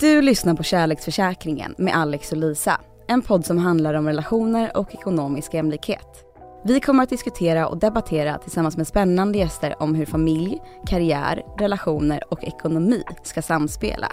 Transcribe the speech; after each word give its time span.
Du 0.00 0.22
lyssnar 0.22 0.54
på 0.54 0.62
Kärleksförsäkringen 0.62 1.74
med 1.78 1.96
Alex 1.96 2.32
och 2.32 2.38
Lisa. 2.38 2.80
En 3.08 3.22
podd 3.22 3.46
som 3.46 3.58
handlar 3.58 3.94
om 3.94 4.06
relationer 4.06 4.76
och 4.76 4.94
ekonomisk 4.94 5.54
jämlikhet. 5.54 6.24
Vi 6.64 6.80
kommer 6.80 7.02
att 7.02 7.08
diskutera 7.08 7.68
och 7.68 7.78
debattera 7.78 8.38
tillsammans 8.38 8.76
med 8.76 8.86
spännande 8.86 9.38
gäster 9.38 9.82
om 9.82 9.94
hur 9.94 10.06
familj, 10.06 10.58
karriär, 10.86 11.42
relationer 11.58 12.22
och 12.32 12.44
ekonomi 12.44 13.02
ska 13.22 13.42
samspela. 13.42 14.12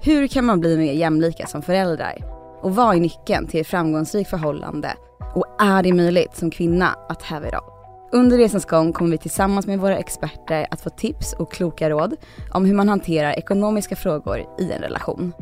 Hur 0.00 0.26
kan 0.26 0.44
man 0.44 0.60
bli 0.60 0.76
mer 0.76 0.92
jämlika 0.92 1.46
som 1.46 1.62
föräldrar? 1.62 2.18
Och 2.62 2.74
vad 2.74 2.96
är 2.96 3.00
nyckeln 3.00 3.46
till 3.46 3.60
ett 3.60 3.66
framgångsrikt 3.66 4.30
förhållande? 4.30 4.92
Och 5.34 5.46
är 5.58 5.82
det 5.82 5.92
möjligt 5.92 6.36
som 6.36 6.50
kvinna 6.50 6.96
att 7.08 7.22
have 7.22 7.48
it 7.48 7.54
all? 7.54 7.71
Under 8.14 8.38
resans 8.38 8.64
gång 8.64 8.92
kommer 8.92 9.10
vi 9.10 9.18
tillsammans 9.18 9.66
med 9.66 9.78
våra 9.78 9.98
experter 9.98 10.66
att 10.70 10.80
få 10.80 10.90
tips 10.90 11.32
och 11.32 11.52
kloka 11.52 11.90
råd 11.90 12.16
om 12.50 12.64
hur 12.64 12.74
man 12.74 12.88
hanterar 12.88 13.32
ekonomiska 13.32 13.96
frågor 13.96 14.46
i 14.58 14.72
en 14.72 14.82
relation. 14.82 15.32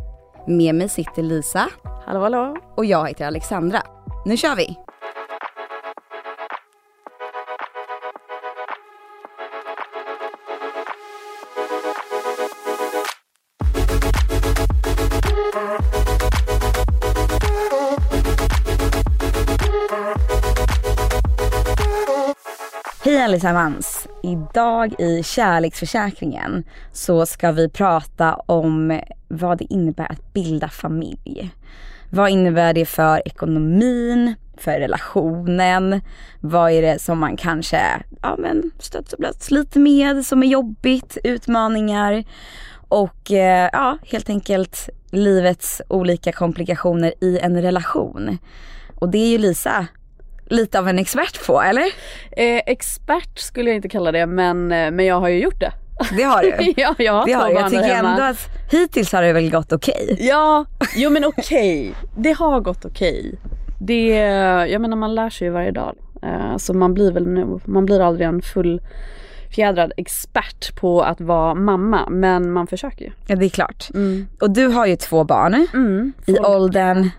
Med 0.47 0.75
mig 0.75 0.89
sitter 0.89 1.22
Lisa. 1.22 1.69
Hallå 2.06 2.20
hallå. 2.20 2.56
Och 2.77 2.84
jag 2.84 3.08
heter 3.08 3.27
Alexandra. 3.27 3.83
Nu 4.27 4.36
kör 4.36 4.56
vi! 4.56 4.89
Hej 23.11 23.22
allesammans! 23.22 24.08
Idag 24.22 24.94
i 25.00 25.22
kärleksförsäkringen 25.22 26.64
så 26.92 27.27
ska 27.27 27.52
vi 27.52 27.69
prata 27.69 28.34
om 28.34 29.00
vad 29.28 29.58
det 29.58 29.72
innebär 29.72 30.12
att 30.12 30.33
bilda 30.33 30.69
familj. 30.69 31.50
Vad 32.11 32.30
innebär 32.30 32.75
det 32.75 32.86
för 32.86 33.28
ekonomin, 33.28 34.34
för 34.56 34.80
relationen? 34.80 36.00
Vad 36.41 36.72
är 36.72 36.83
det 36.83 37.02
som 37.02 37.19
man 37.19 37.36
kanske 37.36 37.80
ja, 38.22 38.36
men 38.39 38.70
stöts 38.78 39.12
och 39.12 39.19
blöts 39.19 39.50
lite 39.50 39.78
med 39.78 40.27
som 40.27 40.42
är 40.42 40.47
jobbigt, 40.47 41.19
utmaningar 41.24 42.24
och 42.89 43.33
eh, 43.33 43.70
ja, 43.72 43.98
helt 44.06 44.28
enkelt 44.28 44.89
livets 45.11 45.83
olika 45.89 46.33
komplikationer 46.33 47.14
i 47.20 47.39
en 47.39 47.62
relation. 47.62 48.39
Och 48.95 49.08
det 49.08 49.19
är 49.19 49.28
ju 49.28 49.39
Lisa 49.39 49.86
lite 50.51 50.79
av 50.79 50.89
en 50.89 50.98
expert 50.98 51.47
på, 51.47 51.62
eller? 51.62 51.84
Eh, 52.33 52.61
expert 52.67 53.39
skulle 53.39 53.70
jag 53.70 53.77
inte 53.77 53.89
kalla 53.89 54.12
det 54.12 54.27
men, 54.27 54.73
eh, 54.73 54.91
men 54.91 55.07
jag 55.07 55.20
har 55.20 55.29
ju 55.29 55.39
gjort 55.42 55.61
det. 55.61 55.73
Det 56.17 56.23
har 56.23 56.42
du. 56.42 56.73
ja, 56.77 56.95
jag 56.98 57.12
har 57.12 57.27
det 57.27 57.33
har. 57.33 57.51
Jag 57.51 57.70
tycker 57.70 57.95
hemma. 57.95 58.11
ändå 58.11 58.23
att 58.23 58.48
hittills 58.70 59.12
har 59.12 59.23
det 59.23 59.33
väl 59.33 59.51
gått 59.51 59.73
okej. 59.73 60.17
Ja, 60.20 60.65
jo 60.97 61.11
men 61.11 61.25
okej. 61.25 61.95
Det 62.17 62.33
har 62.33 62.61
gått 62.61 62.84
okej. 62.84 63.39
Det, 63.81 64.09
jag 64.70 64.80
menar 64.80 64.97
man 64.97 65.14
lär 65.14 65.30
sig 65.30 65.47
ju 65.47 65.52
varje 65.52 65.70
dag. 65.70 65.97
Eh, 66.23 66.57
så 66.57 66.74
man 66.74 66.95
blir 66.95 67.13
väl 67.13 67.27
nu, 67.27 67.61
man 67.64 67.86
blir 67.86 68.01
aldrig 68.01 68.29
en 68.29 68.42
full 68.42 68.80
fjädrad 69.55 69.92
expert 69.97 70.77
på 70.77 71.03
att 71.03 71.20
vara 71.20 71.55
mamma 71.55 72.08
men 72.11 72.53
man 72.53 72.67
försöker 72.67 73.05
ju. 73.05 73.11
Ja 73.27 73.36
det 73.36 73.45
är 73.45 73.48
klart. 73.51 73.89
Mm. 73.95 74.27
Och 74.41 74.51
du 74.51 74.67
har 74.67 74.86
ju 74.86 74.97
två 74.97 75.24
barn 75.24 75.67
Mm, 75.74 76.13
i 76.27 76.39
åldern, 76.39 77.11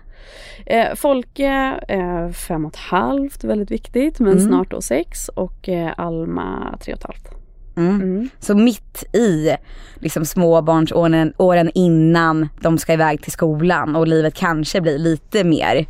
Eh, 0.66 0.94
Folke, 0.94 1.80
eh, 1.88 2.30
fem 2.30 2.64
och 2.64 2.72
ett 2.72 2.78
halvt, 2.80 3.44
väldigt 3.44 3.70
viktigt, 3.70 4.20
men 4.20 4.32
Mm. 4.32 4.46
snart 4.46 4.70
då 4.70 4.80
sex 4.80 5.28
och 5.28 5.68
eh, 5.68 5.92
Alma 5.96 6.78
tre 6.84 6.92
och 6.94 6.98
ett 6.98 7.04
halvt. 7.06 7.28
mm. 7.76 8.00
Mm. 8.02 8.28
så 8.38 8.54
mitt 8.54 9.04
i 9.14 9.50
liksom 9.94 10.24
småbarnsåren 10.24 11.32
åren 11.36 11.70
innan 11.74 12.48
de 12.60 12.78
ska 12.78 12.92
iväg 12.92 13.22
till 13.22 13.32
skolan 13.32 13.96
och 13.96 14.08
livet 14.08 14.34
kanske 14.34 14.80
blir 14.80 14.98
lite 14.98 15.44
mer, 15.44 15.86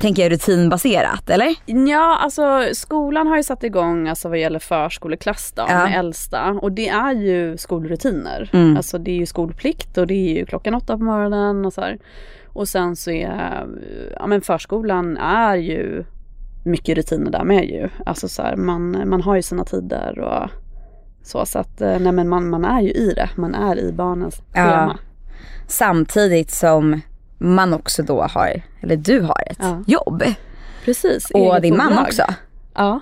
tänker 0.00 0.22
jag 0.22 0.32
rutinbaserat 0.32 1.30
eller? 1.30 1.54
Ja, 1.66 2.16
alltså 2.20 2.62
skolan 2.72 3.26
har 3.26 3.36
ju 3.36 3.42
satt 3.42 3.64
igång 3.64 4.08
alltså 4.08 4.28
vad 4.28 4.38
gäller 4.38 4.58
förskoleklass 4.58 5.52
då, 5.56 5.64
Ja. 5.68 5.84
med 5.84 5.98
äldsta 5.98 6.50
och 6.50 6.72
det 6.72 6.88
är 6.88 7.12
ju 7.12 7.56
skolrutiner. 7.56 8.50
Mm. 8.52 8.76
Alltså 8.76 8.98
det 8.98 9.10
är 9.10 9.16
ju 9.16 9.26
skolplikt 9.26 9.98
och 9.98 10.06
det 10.06 10.14
är 10.14 10.38
ju 10.38 10.46
klockan 10.46 10.74
åtta 10.74 10.98
på 10.98 11.04
morgonen 11.04 11.64
och 11.66 11.72
så 11.72 11.80
här. 11.80 11.98
Och 12.46 12.68
sen 12.68 12.96
så 12.96 13.10
är, 13.10 13.66
ja 14.20 14.26
men 14.26 14.40
förskolan 14.40 15.16
är 15.16 15.56
ju 15.56 16.04
mycket 16.64 16.96
rutiner 16.96 17.30
där 17.30 17.44
med 17.44 17.64
ju. 17.64 17.88
Alltså 18.06 18.28
så 18.28 18.42
här, 18.42 18.56
man, 18.56 19.08
man 19.08 19.22
har 19.22 19.36
ju 19.36 19.42
sina 19.42 19.64
tider 19.64 20.18
och 20.18 20.50
så 21.22 21.46
så 21.46 21.58
att 21.58 21.80
eh, 21.80 21.98
nej 22.00 22.12
men 22.12 22.28
man, 22.28 22.50
man 22.50 22.64
är 22.64 22.80
ju 22.80 22.90
i 22.90 23.12
det, 23.16 23.28
man 23.36 23.54
är 23.54 23.78
i 23.78 23.92
barnens 23.92 24.42
Ja. 24.54 24.60
schema. 24.64 24.98
Samtidigt 25.66 26.50
som 26.50 27.00
man 27.40 27.74
också 27.74 28.02
då 28.02 28.22
har, 28.22 28.62
eller 28.80 28.96
du 28.96 29.20
har 29.20 29.42
ett 29.46 29.58
Ja. 29.60 29.82
jobb. 29.86 30.22
Precis. 30.84 31.30
Och 31.30 31.60
din 31.60 31.76
man 31.76 31.88
bolag. 31.88 32.02
också. 32.04 32.22
Ja. 32.74 33.00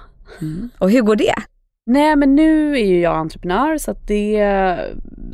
Och 0.79 0.91
hur 0.91 1.03
går 1.03 1.17
det? 1.17 1.35
Nej 1.87 2.17
men 2.17 2.35
nu 2.35 2.73
är 2.73 2.85
ju 2.87 3.01
jag 3.01 3.17
entreprenör 3.17 3.79
så 3.79 3.91
att 3.91 4.07
det 4.07 4.37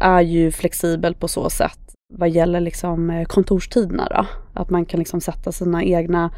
är 0.00 0.20
ju 0.20 0.50
flexibelt 0.50 1.20
på 1.20 1.28
så 1.28 1.50
sätt 1.50 1.78
vad 2.14 2.28
gäller 2.30 2.60
liksom 2.60 3.10
eh, 3.10 3.24
kontorstiderna 3.24 4.08
då. 4.10 4.26
Att 4.60 4.70
man 4.70 4.84
kan 4.86 4.98
liksom 4.98 5.20
sätta 5.20 5.52
sina 5.52 5.84
egna 5.84 6.30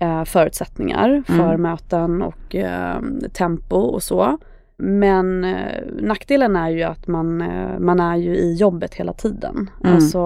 eh, 0.00 0.24
förutsättningar 0.24 1.22
för 1.26 1.34
Mm. 1.54 1.62
möten 1.62 2.22
och 2.22 2.54
eh, 2.54 3.00
tempo 3.32 3.76
och 3.76 4.02
så. 4.02 4.38
Men 4.82 5.44
eh, 5.44 5.82
nackdelen 6.00 6.56
är 6.56 6.70
ju 6.70 6.82
att 6.82 7.06
man, 7.06 7.40
eh, 7.40 7.78
man 7.78 8.00
är 8.00 8.16
ju 8.16 8.36
i 8.36 8.54
jobbet 8.54 8.94
hela 8.94 9.12
tiden. 9.12 9.70
Mm. 9.84 9.94
Alltså, 9.94 10.20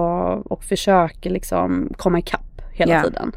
och 0.45 0.63
försöker 0.63 1.29
liksom 1.29 1.93
komma 1.97 2.19
ikapp 2.19 2.61
hela 2.71 2.93
Ja. 2.93 3.03
tiden. 3.03 3.31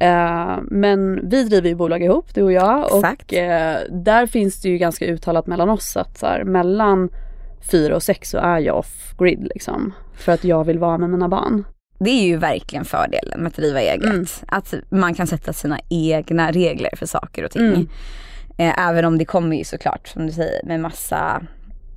Eh, 0.00 0.56
men 0.62 1.28
vi 1.28 1.44
driver 1.44 1.68
ju 1.68 1.74
bolag 1.74 2.02
ihop, 2.02 2.34
du 2.34 2.42
och 2.42 2.52
jag. 2.52 2.84
Exakt. 2.96 3.32
Och 3.32 3.38
eh, 3.38 3.78
där 3.90 4.26
finns 4.26 4.60
det 4.62 4.68
ju 4.68 4.78
ganska 4.78 5.06
uttalat 5.06 5.46
mellan 5.46 5.68
oss 5.70 5.96
att 5.96 6.18
så 6.18 6.26
här, 6.26 6.44
mellan 6.44 7.08
fyra 7.70 7.96
och 7.96 8.02
sex 8.02 8.30
så 8.30 8.38
är 8.38 8.58
jag 8.58 8.78
off-grid 8.78 9.48
liksom. 9.54 9.92
För 10.14 10.32
att 10.32 10.44
jag 10.44 10.64
vill 10.64 10.78
vara 10.78 10.98
med 10.98 11.10
mina 11.10 11.28
barn. 11.28 11.64
Det 11.98 12.10
är 12.10 12.24
ju 12.26 12.36
verkligen 12.36 12.84
fördelen 12.84 13.40
med 13.40 13.46
att 13.46 13.56
driva 13.56 13.80
eget. 13.80 14.04
Mm. 14.04 14.26
Att 14.46 14.74
man 14.88 15.14
kan 15.14 15.26
sätta 15.26 15.52
sina 15.52 15.78
egna 15.88 16.50
regler 16.50 16.90
för 16.96 17.06
saker 17.06 17.44
och 17.44 17.50
ting. 17.50 17.66
Mm. 17.66 17.88
Eh, 18.56 18.88
även 18.88 19.04
om 19.04 19.18
det 19.18 19.24
kommer 19.24 19.56
ju 19.56 19.64
såklart 19.64 20.08
som 20.08 20.26
du 20.26 20.32
säger 20.32 20.66
med 20.66 20.80
massa 20.80 21.42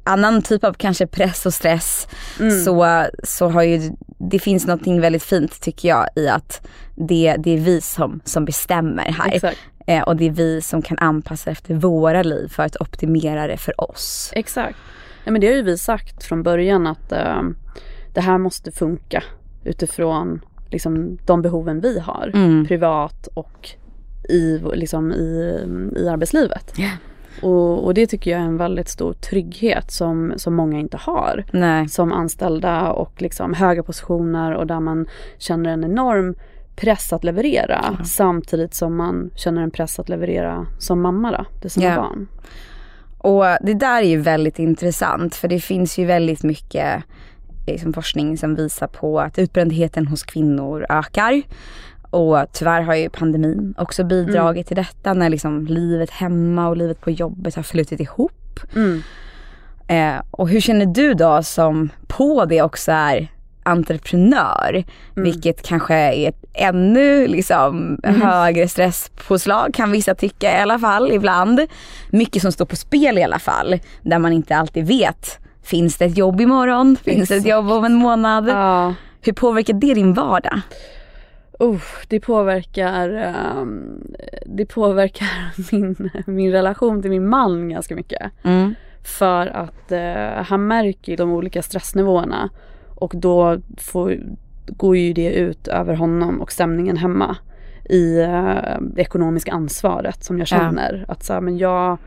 annan 0.04 0.42
typ 0.42 0.64
av 0.64 0.74
kanske 0.74 1.08
press 1.08 1.46
och 1.46 1.54
stress. 1.54 2.08
Mm. 2.40 2.52
Så, 2.64 3.06
så 3.24 3.50
har 3.50 3.64
ju, 3.64 3.92
det 4.18 4.40
finns 4.40 4.68
någonting 4.68 5.02
väldigt 5.02 5.24
fint 5.24 5.62
tycker 5.62 5.88
jag 5.88 6.08
i 6.16 6.28
att 6.28 6.68
det, 6.96 7.36
det 7.40 7.52
är 7.52 7.58
vi 7.58 7.82
som, 7.82 8.22
som 8.26 8.46
bestämmer 8.46 9.04
här. 9.12 9.56
Eh, 9.88 10.04
och 10.04 10.16
det 10.16 10.26
är 10.26 10.32
vi 10.32 10.62
som 10.62 10.82
kan 10.82 10.98
anpassa 10.98 11.52
efter 11.52 11.74
våra 11.74 12.24
liv 12.24 12.48
för 12.48 12.64
att 12.64 12.82
optimera 12.82 13.48
det 13.48 13.58
för 13.58 13.82
oss. 13.82 14.32
Exakt. 14.36 14.78
Nej, 15.26 15.32
men 15.32 15.42
det 15.42 15.48
har 15.48 15.54
ju 15.54 15.62
vi 15.62 15.78
sagt 15.78 16.24
från 16.24 16.44
början 16.44 16.88
att 16.88 17.12
eh, 17.12 17.42
det 18.14 18.22
här 18.22 18.38
måste 18.38 18.72
funka 18.72 19.24
utifrån 19.64 20.42
liksom, 20.72 21.18
de 21.26 21.42
behoven 21.42 21.82
vi 21.82 22.00
har. 22.00 22.32
Mm. 22.34 22.66
Privat 22.68 23.28
och 23.34 23.70
i, 24.30 24.62
liksom, 24.74 25.12
i, 25.12 25.60
i 25.98 26.08
arbetslivet. 26.10 26.74
Ja. 26.78 26.90
Och, 27.42 27.86
och 27.86 27.94
det 27.94 28.08
tycker 28.08 28.32
jag 28.32 28.40
är 28.40 28.46
en 28.46 28.58
väldigt 28.58 28.90
stor 28.90 29.14
trygghet 29.14 29.92
som, 29.92 30.34
som 30.38 30.56
många 30.56 30.80
inte 30.80 30.98
har. 30.98 31.46
Nej. 31.52 31.90
Som 31.90 32.12
anställda 32.12 32.92
och 32.92 33.22
liksom 33.22 33.54
höga 33.54 33.84
positioner 33.84 34.54
och 34.54 34.68
där 34.68 34.80
man 34.80 35.08
känner 35.38 35.70
en 35.70 35.84
enorm 35.84 36.36
press 36.76 37.14
att 37.14 37.24
leverera. 37.24 37.98
Samtidigt 38.06 38.74
som 38.74 38.96
man 38.96 39.32
känner 39.36 39.62
en 39.62 39.72
press 39.72 40.00
att 40.00 40.10
leverera 40.10 40.66
som 40.80 41.02
mamma 41.02 41.32
då, 41.32 41.46
till 41.62 41.72
sina 41.72 41.86
Ja. 41.86 41.96
barn. 41.96 42.28
Och 43.18 43.44
det 43.62 43.74
där 43.74 44.02
är 44.02 44.08
ju 44.08 44.22
väldigt 44.22 44.60
intressant 44.60 45.36
för 45.36 45.48
det 45.48 45.60
finns 45.60 45.98
ju 45.98 46.06
väldigt 46.06 46.44
mycket 46.44 47.04
liksom, 47.68 47.94
forskning 47.94 48.38
som 48.38 48.56
visar 48.56 48.88
på 48.88 49.20
att 49.20 49.40
utbrändheten 49.40 50.08
hos 50.08 50.24
kvinnor 50.24 50.86
ökar. 50.90 51.42
Och 52.16 52.46
tyvärr 52.52 52.82
har 52.82 52.96
ju 52.96 53.10
pandemin 53.10 53.74
också 53.78 54.04
bidragit 54.04 54.68
till 54.68 54.76
detta 54.76 55.14
när 55.14 55.30
liksom 55.30 55.66
livet 55.66 56.10
hemma 56.10 56.68
och 56.68 56.78
livet 56.78 57.02
på 57.02 57.12
jobbet 57.12 57.56
har 57.56 57.64
flutit 57.64 58.00
ihop. 58.00 58.60
Mm. 58.76 59.02
Eh, 59.88 60.24
och 60.32 60.50
hur 60.50 60.62
känner 60.62 60.86
du 60.86 61.14
då 61.14 61.44
som 61.44 61.90
på 62.08 62.46
det 62.46 62.62
också 62.62 62.92
är 62.92 63.28
entreprenör, 63.64 64.70
mm. 65.16 65.24
vilket 65.24 65.62
kanske 65.68 65.96
är 65.96 66.30
ett 66.30 66.46
ännu 66.54 67.28
liksom 67.28 68.00
mm. 68.04 68.22
högre 68.22 68.68
stresspåslag 68.68 69.74
kan 69.74 69.92
vissa 69.92 70.16
tycka 70.16 70.58
i 70.58 70.62
alla 70.62 70.80
fall 70.80 71.12
ibland. 71.12 71.62
Mycket 72.10 72.42
som 72.42 72.52
står 72.52 72.66
på 72.66 72.76
spel 72.76 73.18
i 73.18 73.24
alla 73.24 73.40
fall, 73.40 73.80
där 74.02 74.20
man 74.20 74.34
inte 74.34 74.56
alltid 74.56 74.88
vet, 74.88 75.40
finns 75.64 75.98
det 75.98 76.06
ett 76.06 76.18
jobb 76.18 76.42
imorgon? 76.42 76.98
Finns 77.04 77.30
det 77.30 77.36
ett 77.36 77.48
jobb 77.48 77.72
om 77.72 77.86
en 77.86 77.96
månad? 77.96 78.50
Ja. 78.50 78.94
Hur 79.22 79.34
påverkar 79.34 79.74
det 79.74 79.94
din 79.94 80.14
vardag? 80.14 80.62
Oh, 81.60 81.82
det 82.08 82.20
påverkar, 82.20 83.34
um, 83.58 84.04
det 84.46 84.66
påverkar 84.66 85.28
min, 85.72 86.10
min 86.26 86.52
relation 86.52 87.02
till 87.02 87.12
min 87.12 87.28
man 87.28 87.70
ganska 87.70 87.96
mycket. 87.96 88.32
Mm. 88.44 88.76
För 89.04 89.48
att 89.48 89.92
uh, 89.92 90.44
han 90.44 90.68
märker 90.68 91.18
de 91.18 91.32
olika 91.32 91.62
stressnivåerna. 91.62 92.50
Och 92.96 93.14
då 93.16 93.58
får, 93.78 94.18
går 94.68 94.98
ju 94.98 95.14
det 95.14 95.34
ut 95.34 95.68
över 95.68 95.94
honom 95.94 96.42
och 96.42 96.52
stämningen 96.52 96.98
hemma. 96.98 97.38
I 97.90 98.22
uh, 98.22 98.80
det 98.82 99.02
ekonomiska 99.02 99.52
ansvaret 99.52 100.24
som 100.24 100.40
jag 100.40 100.48
känner. 100.48 101.06
Ja. 101.08 101.14
Att 101.14 101.24
så 101.24 101.34
här, 101.34 101.42
men 101.42 101.58
jag, 101.58 101.98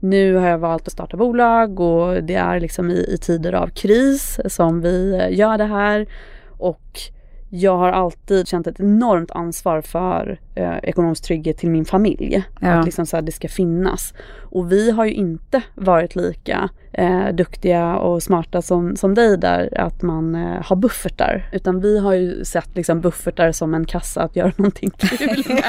nu 0.00 0.34
har 0.34 0.48
jag 0.48 0.58
valt 0.58 0.86
att 0.86 0.92
starta 0.92 1.16
bolag 1.16 1.80
och 1.80 2.24
det 2.24 2.34
är 2.34 2.60
liksom 2.60 2.90
i, 2.90 3.14
i 3.14 3.18
tider 3.18 3.52
av 3.52 3.68
kris 3.68 4.40
som 4.46 4.80
vi 4.80 5.26
gör 5.30 5.58
det 5.58 5.64
här. 5.64 6.06
Och 6.48 7.00
jag 7.50 7.76
har 7.78 7.92
alltid 7.92 8.48
känt 8.48 8.66
ett 8.66 8.80
enormt 8.80 9.30
ansvar 9.30 9.80
för 9.80 10.40
eh, 10.58 10.78
ekonomisk 10.82 11.24
trygghet 11.24 11.58
till 11.58 11.70
min 11.70 11.84
familj. 11.84 12.44
Ja. 12.60 12.68
Att 12.68 12.84
liksom 12.84 13.06
så 13.06 13.16
här, 13.16 13.22
det 13.22 13.32
ska 13.32 13.48
finnas. 13.48 14.14
Och 14.50 14.72
vi 14.72 14.90
har 14.90 15.04
ju 15.04 15.12
inte 15.12 15.62
varit 15.74 16.16
lika 16.16 16.68
eh, 16.92 17.28
duktiga 17.34 17.96
och 17.96 18.22
smarta 18.22 18.62
som, 18.62 18.96
som 18.96 19.14
dig 19.14 19.38
där 19.38 19.80
att 19.80 20.02
man 20.02 20.34
eh, 20.34 20.62
har 20.64 20.76
buffertar. 20.76 21.50
Utan 21.52 21.80
vi 21.80 21.98
har 21.98 22.12
ju 22.12 22.44
sett 22.44 22.76
liksom 22.76 23.00
buffertar 23.00 23.52
som 23.52 23.74
en 23.74 23.84
kassa 23.84 24.22
att 24.22 24.36
göra 24.36 24.52
någonting 24.56 24.90
kul 24.90 25.44
med. 25.48 25.64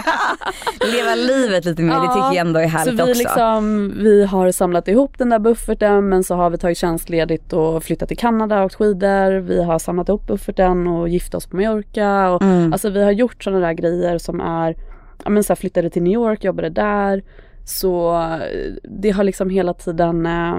Leva 0.93 1.15
livet 1.15 1.65
lite 1.65 1.81
mer, 1.81 1.93
ja, 1.93 2.01
det 2.01 2.07
tycker 2.07 2.35
jag 2.35 2.47
ändå 2.47 2.59
är 2.59 2.67
härligt 2.67 2.99
så 2.99 3.05
vi 3.05 3.11
också. 3.11 3.23
Liksom, 3.23 3.93
vi 3.97 4.25
har 4.25 4.51
samlat 4.51 4.87
ihop 4.87 5.17
den 5.17 5.29
där 5.29 5.39
bufferten 5.39 6.09
men 6.09 6.23
så 6.23 6.35
har 6.35 6.49
vi 6.49 6.57
tagit 6.57 6.77
tjänstledigt 6.77 7.53
och 7.53 7.83
flyttat 7.83 8.07
till 8.07 8.17
Kanada 8.17 8.59
och 8.59 8.65
åkt 8.65 8.75
skidor. 8.75 9.39
Vi 9.39 9.63
har 9.63 9.79
samlat 9.79 10.09
ihop 10.09 10.27
bufferten 10.27 10.87
och 10.87 11.09
gift 11.09 11.35
oss 11.35 11.47
på 11.47 11.55
Mallorca. 11.55 12.31
Och, 12.31 12.41
mm. 12.41 12.73
Alltså 12.73 12.89
vi 12.89 13.03
har 13.03 13.11
gjort 13.11 13.43
sådana 13.43 13.67
där 13.67 13.73
grejer 13.73 14.17
som 14.17 14.41
är, 14.41 14.75
ja 15.23 15.29
men 15.29 15.43
så 15.43 15.53
här, 15.53 15.55
flyttade 15.55 15.89
till 15.89 16.03
New 16.03 16.13
York, 16.13 16.43
jobbade 16.43 16.69
där 16.69 17.23
så 17.69 18.23
det 18.83 19.09
har 19.09 19.23
liksom 19.23 19.49
hela 19.49 19.73
tiden, 19.73 20.25
eh, 20.25 20.57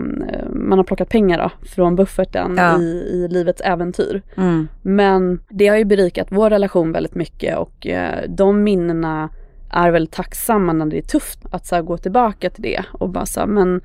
man 0.50 0.78
har 0.78 0.84
plockat 0.84 1.08
pengar 1.08 1.38
då 1.38 1.68
från 1.68 1.96
bufferten 1.96 2.54
ja. 2.56 2.80
i, 2.80 2.84
i 2.84 3.28
livets 3.28 3.60
äventyr. 3.60 4.22
Mm. 4.36 4.68
Men 4.82 5.40
det 5.48 5.68
har 5.68 5.76
ju 5.76 5.84
berikat 5.84 6.26
vår 6.30 6.50
relation 6.50 6.92
väldigt 6.92 7.14
mycket 7.14 7.58
och 7.58 7.86
eh, 7.86 8.24
de 8.28 8.62
minnena 8.62 9.28
är 9.70 9.90
väldigt 9.90 10.14
tacksamma 10.14 10.72
när 10.72 10.86
det 10.86 10.98
är 10.98 11.02
tufft 11.02 11.38
att 11.50 11.66
så 11.66 11.82
gå 11.82 11.96
tillbaka 11.96 12.50
till 12.50 12.62
det 12.62 12.84
och 12.92 13.08
bara 13.08 13.26
så 13.26 13.40
här, 13.40 13.46
men 13.46 13.80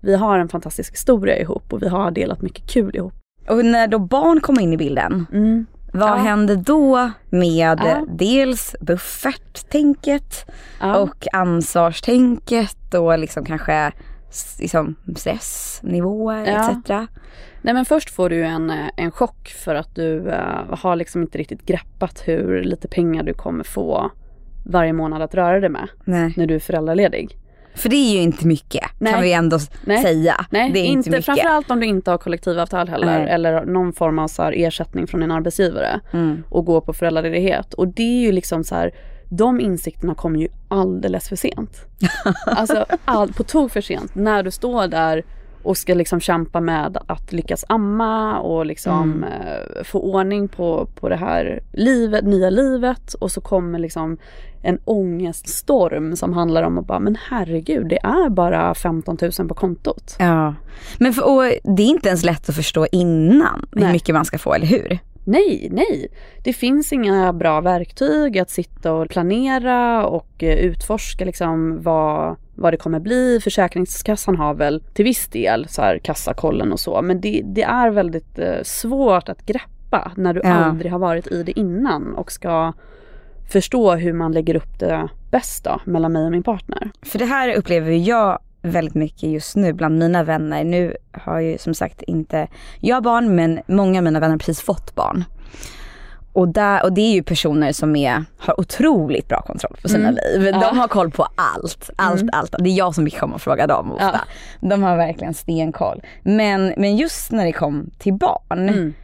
vi 0.00 0.14
har 0.14 0.38
en 0.38 0.48
fantastisk 0.48 0.92
historia 0.92 1.38
ihop 1.38 1.72
och 1.72 1.82
vi 1.82 1.88
har 1.88 2.10
delat 2.10 2.42
mycket 2.42 2.70
kul 2.70 2.96
ihop. 2.96 3.14
Och 3.48 3.64
när 3.64 3.88
då 3.88 3.98
barn 3.98 4.40
kommer 4.40 4.62
in 4.62 4.72
i 4.72 4.76
bilden, 4.76 5.26
mm. 5.32 5.66
Vad 5.92 6.08
ja. 6.08 6.14
händer 6.14 6.56
då 6.56 7.10
med 7.30 7.80
ja. 7.84 8.06
dels 8.08 8.76
bufferttänket 8.80 10.50
ja. 10.80 10.96
och 10.96 11.26
ansvarstänket 11.32 12.94
och 12.94 13.18
liksom 13.18 13.44
kanske 13.44 13.92
liksom 14.58 14.94
stressnivåer 15.16 16.46
ja. 16.46 16.70
etc. 16.70 17.10
Nej 17.62 17.74
men 17.74 17.84
först 17.84 18.10
får 18.10 18.30
du 18.30 18.44
en, 18.44 18.72
en 18.96 19.10
chock 19.10 19.48
för 19.48 19.74
att 19.74 19.94
du 19.94 20.18
uh, 20.18 20.74
har 20.74 20.96
liksom 20.96 21.22
inte 21.22 21.38
riktigt 21.38 21.66
greppat 21.66 22.22
hur 22.24 22.62
lite 22.62 22.88
pengar 22.88 23.22
du 23.22 23.34
kommer 23.34 23.64
få 23.64 24.10
varje 24.64 24.92
månad 24.92 25.22
att 25.22 25.34
röra 25.34 25.60
dig 25.60 25.68
med 25.68 25.88
Nej. 26.04 26.34
när 26.36 26.46
du 26.46 26.54
är 26.54 26.58
föräldraledig. 26.58 27.39
För 27.74 27.88
det 27.88 27.96
är 27.96 28.12
ju 28.12 28.20
inte 28.20 28.46
mycket 28.46 28.84
Nej. 28.98 29.12
kan 29.12 29.22
vi 29.22 29.32
ändå 29.32 29.58
Nej. 29.84 30.02
säga. 30.02 30.46
Nej, 30.50 30.70
det 30.72 30.80
är 30.80 30.84
inte, 30.84 31.08
inte 31.08 31.22
Framförallt 31.22 31.70
om 31.70 31.80
du 31.80 31.86
inte 31.86 32.10
har 32.10 32.18
kollektivavtal 32.18 32.88
heller 32.88 33.18
Nej. 33.18 33.28
eller 33.30 33.64
någon 33.64 33.92
form 33.92 34.18
av 34.18 34.28
så 34.28 34.42
ersättning 34.42 35.06
från 35.06 35.20
din 35.20 35.30
arbetsgivare 35.30 36.00
mm. 36.12 36.42
och 36.48 36.64
gå 36.64 36.80
på 36.80 36.92
föräldraledighet. 36.92 37.74
Och 37.74 37.88
det 37.88 38.02
är 38.02 38.20
ju 38.20 38.32
liksom 38.32 38.64
så 38.64 38.74
här, 38.74 38.94
de 39.28 39.60
insikterna 39.60 40.14
kommer 40.14 40.40
ju 40.40 40.48
alldeles 40.68 41.28
för 41.28 41.36
sent. 41.36 41.80
alltså 42.46 42.86
all, 43.04 43.32
på 43.32 43.44
tok 43.44 43.72
för 43.72 43.80
sent. 43.80 44.14
När 44.14 44.42
du 44.42 44.50
står 44.50 44.86
där 44.86 45.24
och 45.62 45.76
ska 45.76 45.94
liksom 45.94 46.20
kämpa 46.20 46.60
med 46.60 46.98
att 47.06 47.32
lyckas 47.32 47.64
amma 47.68 48.38
och 48.38 48.66
liksom 48.66 49.12
mm. 49.12 49.24
eh, 49.24 49.84
få 49.84 50.00
ordning 50.00 50.48
på, 50.48 50.88
på 50.94 51.08
det 51.08 51.16
här 51.16 51.60
livet, 51.72 52.24
nya 52.24 52.50
livet 52.50 53.14
och 53.14 53.30
så 53.30 53.40
kommer 53.40 53.78
liksom 53.78 54.18
en 54.62 54.78
ångeststorm 54.84 56.16
som 56.16 56.32
handlar 56.32 56.62
om 56.62 56.78
att 56.78 56.86
bara 56.86 57.00
men 57.00 57.16
herregud 57.28 57.88
det 57.88 57.98
är 58.02 58.30
bara 58.30 58.74
15 58.74 59.18
000 59.38 59.48
på 59.48 59.54
kontot. 59.54 60.16
Ja. 60.18 60.54
Men 60.98 61.12
för, 61.12 61.26
och 61.26 61.42
det 61.76 61.82
är 61.82 61.86
inte 61.86 62.08
ens 62.08 62.24
lätt 62.24 62.48
att 62.48 62.54
förstå 62.54 62.86
innan 62.92 63.68
Nej. 63.72 63.84
hur 63.84 63.92
mycket 63.92 64.14
man 64.14 64.24
ska 64.24 64.38
få, 64.38 64.54
eller 64.54 64.66
hur? 64.66 64.98
Nej, 65.24 65.68
nej. 65.70 66.08
Det 66.44 66.52
finns 66.52 66.92
inga 66.92 67.32
bra 67.32 67.60
verktyg 67.60 68.38
att 68.38 68.50
sitta 68.50 68.92
och 68.92 69.08
planera 69.08 70.06
och 70.06 70.42
eh, 70.42 70.58
utforska 70.58 71.24
liksom 71.24 71.82
vad, 71.82 72.36
vad 72.60 72.72
det 72.72 72.76
kommer 72.76 73.00
bli. 73.00 73.40
Försäkringskassan 73.44 74.36
har 74.36 74.54
väl 74.54 74.82
till 74.94 75.04
viss 75.04 75.28
del 75.28 75.68
så 75.68 75.82
här 75.82 75.98
kassakollen 75.98 76.72
och 76.72 76.80
så 76.80 77.02
men 77.02 77.20
det, 77.20 77.42
det 77.44 77.62
är 77.62 77.90
väldigt 77.90 78.38
eh, 78.38 78.62
svårt 78.64 79.28
att 79.28 79.46
greppa 79.46 80.12
när 80.16 80.34
du 80.34 80.40
ja. 80.44 80.50
aldrig 80.50 80.92
har 80.92 80.98
varit 80.98 81.26
i 81.26 81.42
det 81.42 81.58
innan 81.58 82.14
och 82.14 82.32
ska 82.32 82.72
förstå 83.52 83.94
hur 83.94 84.12
man 84.12 84.32
lägger 84.32 84.56
upp 84.56 84.78
det 84.78 85.08
bäst 85.30 85.64
då, 85.64 85.80
mellan 85.84 86.12
mig 86.12 86.24
och 86.24 86.30
min 86.30 86.42
partner. 86.42 86.90
För 87.02 87.18
det 87.18 87.24
här 87.24 87.54
upplever 87.54 87.92
jag 87.92 88.38
väldigt 88.62 88.94
mycket 88.94 89.22
just 89.22 89.56
nu 89.56 89.72
bland 89.72 89.98
mina 89.98 90.24
vänner. 90.24 90.64
Nu 90.64 90.96
har 91.12 91.40
ju 91.40 91.58
som 91.58 91.74
sagt 91.74 92.02
inte 92.02 92.48
jag 92.80 93.02
barn 93.02 93.34
men 93.34 93.60
många 93.66 93.98
av 93.98 94.04
mina 94.04 94.20
vänner 94.20 94.32
har 94.32 94.38
precis 94.38 94.60
fått 94.60 94.94
barn. 94.94 95.24
Och, 96.32 96.48
där, 96.48 96.82
och 96.82 96.92
det 96.92 97.00
är 97.00 97.12
ju 97.12 97.22
personer 97.22 97.72
som 97.72 97.96
är, 97.96 98.24
har 98.38 98.60
otroligt 98.60 99.28
bra 99.28 99.42
kontroll 99.42 99.76
på 99.82 99.88
sina 99.88 100.08
mm. 100.08 100.14
liv. 100.14 100.52
De 100.52 100.58
ja. 100.60 100.72
har 100.74 100.88
koll 100.88 101.10
på 101.10 101.26
allt, 101.34 101.90
allt, 101.96 102.20
mm. 102.20 102.30
allt. 102.32 102.54
Det 102.58 102.70
är 102.70 102.74
jag 102.74 102.94
som 102.94 103.04
vill 103.04 103.12
komma 103.12 103.34
och 103.34 103.42
fråga 103.42 103.66
dem 103.66 103.92
ofta. 103.92 104.20
Ja. 104.60 104.68
De 104.68 104.82
har 104.82 104.96
verkligen 104.96 105.34
stenkoll. 105.34 106.02
Men, 106.22 106.74
men 106.76 106.96
just 106.96 107.32
när 107.32 107.44
det 107.44 107.52
kom 107.52 107.90
till 107.98 108.14
barn 108.14 108.68
mm. 108.68 108.94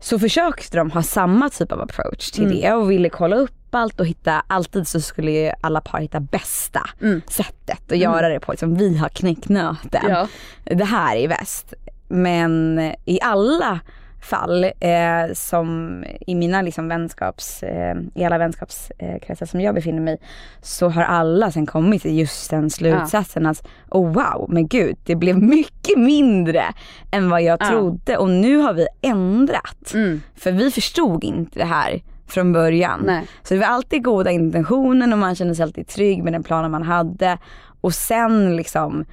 så 0.00 0.18
försökte 0.18 0.76
de 0.76 0.90
ha 0.90 1.02
samma 1.02 1.48
typ 1.48 1.72
av 1.72 1.80
approach 1.80 2.30
till 2.30 2.44
mm. 2.44 2.56
det 2.56 2.72
och 2.72 2.90
ville 2.90 3.08
kolla 3.08 3.36
upp 3.36 3.74
allt 3.74 4.00
och 4.00 4.06
hitta, 4.06 4.42
alltid 4.46 4.88
så 4.88 5.00
skulle 5.00 5.30
ju 5.30 5.52
alla 5.60 5.80
par 5.80 6.00
hitta 6.00 6.20
bästa 6.20 6.90
mm. 7.00 7.22
sättet 7.28 7.82
att 7.82 7.90
mm. 7.90 8.00
göra 8.00 8.28
det 8.28 8.40
på. 8.40 8.52
Liksom, 8.52 8.74
vi 8.74 8.96
har 8.96 9.08
knäckt 9.08 9.48
nöten. 9.48 10.04
Ja. 10.08 10.28
Det 10.64 10.84
här 10.84 11.16
är 11.16 11.28
bäst. 11.28 11.74
Men 12.08 12.78
i 13.04 13.18
alla 13.22 13.80
fall 14.22 14.64
eh, 14.64 15.34
som 15.34 16.04
i 16.26 16.34
mina 16.34 16.62
liksom 16.62 16.88
vänskaps, 16.88 17.62
eh, 17.62 17.96
i 18.14 18.24
alla 18.24 18.38
vänskapskretsar 18.38 19.46
som 19.46 19.60
jag 19.60 19.74
befinner 19.74 20.00
mig 20.00 20.14
i 20.14 20.18
så 20.60 20.88
har 20.88 21.02
alla 21.02 21.50
sen 21.50 21.66
kommit 21.66 22.02
till 22.02 22.18
just 22.18 22.50
den 22.50 22.70
slutsatsen 22.70 23.44
ja. 23.44 23.50
att 23.50 23.68
oh 23.90 24.12
wow, 24.12 24.46
men 24.48 24.68
gud 24.68 24.96
det 25.04 25.14
blev 25.14 25.38
mycket 25.38 25.98
mindre 25.98 26.64
än 27.10 27.30
vad 27.30 27.42
jag 27.42 27.58
ja. 27.62 27.68
trodde 27.68 28.16
och 28.16 28.30
nu 28.30 28.56
har 28.56 28.72
vi 28.72 28.86
ändrat. 29.02 29.94
Mm. 29.94 30.22
För 30.34 30.52
vi 30.52 30.70
förstod 30.70 31.24
inte 31.24 31.58
det 31.58 31.64
här 31.64 32.02
från 32.26 32.52
början. 32.52 33.02
Nej. 33.06 33.26
Så 33.42 33.54
det 33.54 33.60
var 33.60 33.66
alltid 33.66 34.04
goda 34.04 34.30
intentionen 34.30 35.12
och 35.12 35.18
man 35.18 35.34
kände 35.34 35.54
sig 35.54 35.62
alltid 35.62 35.88
trygg 35.88 36.24
med 36.24 36.32
den 36.32 36.42
planen 36.42 36.70
man 36.70 36.82
hade. 36.82 37.38
Och 37.80 37.94
sen 37.94 38.56
liksom 38.56 39.04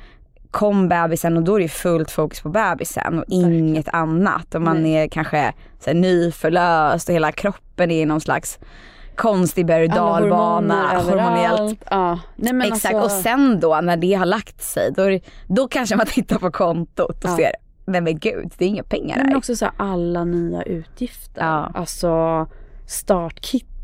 kom 0.51 0.89
bebisen 0.89 1.37
och 1.37 1.43
då 1.43 1.55
är 1.55 1.59
det 1.59 1.69
fullt 1.69 2.11
fokus 2.11 2.41
på 2.41 2.49
bebisen 2.49 3.19
och 3.19 3.25
inget 3.27 3.89
annat. 3.89 4.55
Och 4.55 4.61
man 4.61 4.83
Nej. 4.83 4.93
är 4.93 5.07
kanske 5.07 5.53
så 5.79 5.89
här, 5.89 5.97
nyförlöst 5.97 7.09
och 7.09 7.15
hela 7.15 7.31
kroppen 7.31 7.91
är 7.91 8.01
i 8.01 8.05
någon 8.05 8.21
slags 8.21 8.59
konstig 9.15 9.65
berg 9.65 9.83
och 9.83 9.95
dalbana 9.95 11.01
hormonellt. 11.01 11.83
Ja. 11.89 12.19
Nej, 12.35 12.67
Exakt 12.67 12.95
alltså... 12.95 13.17
och 13.17 13.23
sen 13.23 13.59
då 13.59 13.81
när 13.81 13.97
det 13.97 14.13
har 14.13 14.25
lagt 14.25 14.63
sig 14.63 14.91
då, 14.91 15.19
då 15.47 15.67
kanske 15.67 15.95
man 15.95 16.05
tittar 16.09 16.39
på 16.39 16.51
kontot 16.51 17.23
och 17.23 17.29
ja. 17.29 17.37
ser 17.37 17.51
Nej 17.85 18.01
men 18.01 18.19
gud 18.19 18.51
det 18.57 18.65
är 18.65 18.69
inga 18.69 18.83
pengar 18.83 19.15
här. 19.15 19.23
Men 19.23 19.35
också 19.35 19.55
så 19.55 19.65
här, 19.65 19.73
alla 19.77 20.23
nya 20.23 20.63
utgifter. 20.63 21.41
Ja. 21.41 21.71
Alltså 21.73 22.47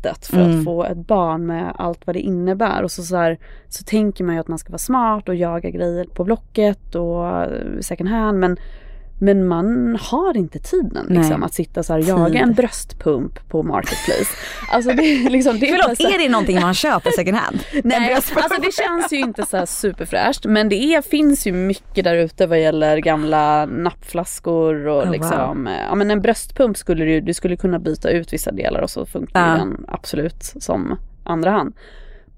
startkittet 0.06 0.26
för 0.26 0.40
mm. 0.40 0.58
att 0.58 0.64
få 0.64 0.84
ett 0.84 1.06
barn 1.06 1.46
med 1.46 1.72
allt 1.78 2.06
vad 2.06 2.16
det 2.16 2.20
innebär. 2.20 2.82
Och 2.82 2.90
så, 2.90 3.02
så, 3.02 3.16
här, 3.16 3.38
så 3.68 3.84
tänker 3.84 4.24
man 4.24 4.34
ju 4.34 4.40
att 4.40 4.48
man 4.48 4.58
ska 4.58 4.72
vara 4.72 4.78
smart 4.78 5.28
och 5.28 5.34
jaga 5.34 5.70
grejer 5.70 6.04
på 6.04 6.24
Blocket 6.24 6.94
och 6.94 7.46
second 7.80 8.10
hand. 8.10 8.38
Men 8.38 8.56
Men 9.18 9.46
man 9.46 9.98
har 10.00 10.36
inte 10.36 10.58
tiden 10.58 11.06
liksom, 11.08 11.42
att 11.42 11.54
sitta 11.54 11.82
så 11.82 11.92
här 11.92 12.00
och 12.00 12.06
jaga 12.06 12.40
en 12.40 12.54
bröstpump 12.54 13.48
på 13.48 13.62
Marketplace. 13.62 14.36
Alltså 14.72 14.92
det 14.92 15.02
är 15.02 15.30
liksom... 15.30 15.58
Det 15.58 15.70
är 15.70 15.78
Förlåt, 15.78 15.98
här- 15.98 16.14
är 16.14 16.18
det 16.18 16.28
någonting 16.28 16.60
man 16.60 16.74
köper 16.74 17.10
second 17.10 17.36
hand? 17.36 17.60
Nej, 17.84 18.14
alltså 18.14 18.34
det 18.62 18.74
känns 18.74 19.12
ju 19.12 19.16
inte 19.16 19.46
så 19.46 19.66
superfräscht 19.66 20.44
men 20.44 20.68
det 20.68 20.76
är, 20.76 21.02
finns 21.02 21.46
ju 21.46 21.52
mycket 21.52 22.04
där 22.04 22.16
ute 22.16 22.46
vad 22.46 22.60
gäller 22.60 22.98
gamla 22.98 23.66
nappflaskor 23.66 24.86
och 24.86 25.04
wow. 25.04 25.12
liksom, 25.12 25.66
eh, 25.66 25.80
ja 25.88 25.94
men 25.94 26.10
en 26.10 26.22
bröstpump 26.22 26.76
skulle 26.76 27.04
du, 27.04 27.20
du 27.20 27.34
skulle 27.34 27.56
kunna 27.56 27.78
byta 27.78 28.10
ut 28.10 28.32
vissa 28.32 28.52
delar 28.52 28.80
och 28.80 28.90
så 28.90 29.06
funkar 29.06 29.52
ju 29.52 29.58
den 29.58 29.84
absolut 29.88 30.52
som 30.60 30.98
andra 31.24 31.50
hand. 31.50 31.74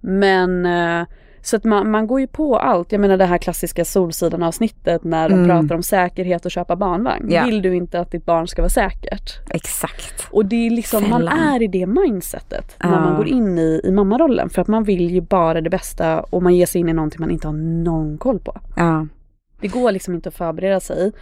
Men 0.00 0.66
eh, 0.66 1.06
så 1.48 1.56
att 1.56 1.64
man, 1.64 1.90
man 1.90 2.06
går 2.06 2.20
ju 2.20 2.26
på 2.26 2.58
allt. 2.58 2.92
Jag 2.92 3.00
menar 3.00 3.16
det 3.16 3.24
här 3.24 3.38
klassiska 3.38 3.84
Solsidan 3.84 4.42
avsnittet 4.42 5.04
när 5.04 5.28
de 5.28 5.34
Mm. 5.34 5.48
pratar 5.48 5.74
om 5.74 5.82
säkerhet 5.82 6.44
och 6.44 6.50
köpa 6.50 6.76
barnvagn. 6.76 7.26
Ja. 7.30 7.44
Vill 7.44 7.62
du 7.62 7.74
inte 7.74 8.00
att 8.00 8.10
ditt 8.10 8.24
barn 8.24 8.48
ska 8.48 8.62
vara 8.62 8.68
säkert? 8.70 9.38
Exakt. 9.50 10.26
Och 10.30 10.44
det 10.46 10.66
är 10.66 10.70
liksom, 10.70 11.10
man 11.10 11.18
Fällan. 11.20 11.38
är 11.38 11.62
i 11.62 11.66
det 11.66 11.86
mindsetet 11.86 12.76
när 12.84 12.92
Ja. 12.92 13.00
man 13.00 13.16
går 13.16 13.28
in 13.28 13.58
i, 13.58 13.80
i 13.84 13.90
mammarollen. 13.92 14.50
För 14.50 14.62
att 14.62 14.68
man 14.68 14.84
vill 14.84 15.10
ju 15.10 15.20
bara 15.20 15.60
det 15.60 15.70
bästa 15.70 16.20
och 16.20 16.42
man 16.42 16.54
ger 16.56 16.66
sig 16.66 16.80
in 16.80 16.88
i 16.88 16.92
någonting 16.92 17.20
man 17.20 17.30
inte 17.30 17.48
har 17.48 17.54
någon 17.54 18.18
koll 18.18 18.38
på. 18.38 18.60
Ja. 18.76 19.06
Det 19.60 19.68
går 19.68 19.92
liksom 19.92 20.14
inte 20.14 20.28
att 20.28 20.34
förbereda 20.34 20.80
sig 20.80 21.12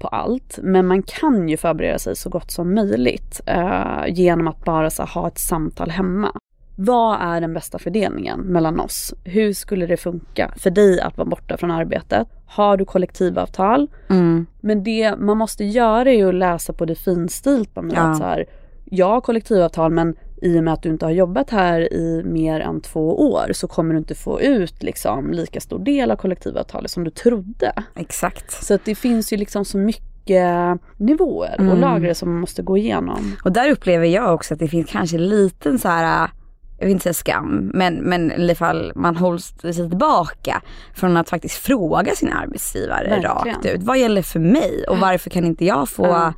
på 0.00 0.08
allt. 0.08 0.58
Men 0.62 0.86
man 0.86 1.02
kan 1.02 1.48
ju 1.48 1.56
förbereda 1.56 1.98
sig 1.98 2.16
så 2.16 2.30
gott 2.30 2.50
som 2.50 2.74
möjligt. 2.74 3.40
eh, 3.46 4.04
genom 4.08 4.48
att 4.48 4.64
bara 4.64 4.90
så, 4.90 5.02
ha 5.02 5.28
ett 5.28 5.38
samtal 5.38 5.90
hemma. 5.90 6.32
Vad 6.80 7.20
är 7.20 7.40
den 7.40 7.54
bästa 7.54 7.78
fördelningen 7.78 8.40
mellan 8.40 8.80
oss? 8.80 9.14
Hur 9.24 9.52
skulle 9.52 9.86
det 9.86 9.96
funka 9.96 10.52
för 10.56 10.70
dig 10.70 11.00
att 11.00 11.16
vara 11.16 11.28
borta 11.28 11.56
från 11.56 11.70
arbetet? 11.70 12.28
Har 12.46 12.76
du 12.76 12.84
kollektivavtal? 12.84 13.88
Mm. 14.10 14.46
Men 14.60 14.82
det 14.84 15.16
man 15.18 15.38
måste 15.38 15.64
göra 15.64 16.10
är 16.12 16.26
att 16.26 16.34
läsa 16.34 16.72
på 16.72 16.84
det 16.84 16.94
finstilta 16.94 17.82
med 17.82 17.96
Ja. 17.96 18.00
att 18.00 18.16
så 18.18 18.24
här, 18.24 18.44
jag 18.84 19.06
har 19.10 19.20
kollektivavtal 19.20 19.92
men 19.92 20.14
i 20.42 20.58
och 20.58 20.64
med 20.64 20.74
att 20.74 20.82
du 20.82 20.88
inte 20.88 21.04
har 21.06 21.10
jobbat 21.12 21.50
här 21.50 21.92
i 21.92 22.22
mer 22.24 22.60
än 22.60 22.80
två 22.80 23.30
år 23.32 23.52
så 23.52 23.68
kommer 23.68 23.92
du 23.94 23.98
inte 23.98 24.14
få 24.14 24.40
ut 24.40 24.82
liksom 24.82 25.30
lika 25.32 25.60
stor 25.60 25.78
del 25.78 26.10
av 26.10 26.16
kollektivavtalet 26.16 26.90
som 26.90 27.04
du 27.04 27.10
trodde. 27.10 27.72
Exakt. 27.96 28.64
Så 28.64 28.74
att 28.74 28.84
det 28.84 28.94
finns 28.94 29.32
ju 29.32 29.36
liksom 29.36 29.64
så 29.64 29.78
mycket 29.78 30.80
nivåer 30.96 31.54
och 31.58 31.60
Mm. 31.64 31.80
lager 31.80 32.14
som 32.14 32.30
man 32.30 32.40
måste 32.40 32.62
gå 32.62 32.76
igenom. 32.76 33.36
Och 33.44 33.52
där 33.52 33.70
upplever 33.70 34.06
jag 34.06 34.34
också 34.34 34.54
att 34.54 34.60
det 34.60 34.68
finns 34.68 34.90
kanske 34.90 35.16
en 35.16 35.28
liten 35.28 35.78
så 35.78 35.88
här, 35.88 36.30
jag 36.78 36.86
vill 36.86 36.92
inte 36.92 37.02
säga 37.02 37.14
skam, 37.14 37.70
men, 37.74 37.94
men 37.94 38.32
i 38.32 38.34
alla 38.34 38.54
fall 38.54 38.92
man 38.94 39.16
hålls 39.16 39.54
sig 39.60 39.74
tillbaka 39.74 40.62
från 40.94 41.16
att 41.16 41.30
faktiskt 41.30 41.56
fråga 41.56 42.14
sin 42.14 42.32
arbetsgivare 42.32 43.08
Verkligen. 43.08 43.34
rakt 43.34 43.66
ut. 43.66 43.82
Vad 43.82 43.98
gäller 43.98 44.22
för 44.22 44.40
mig 44.40 44.84
och 44.88 44.98
varför 44.98 45.30
kan 45.30 45.44
inte 45.44 45.64
jag 45.64 45.88
få 45.88 46.06
Ja. 46.06 46.32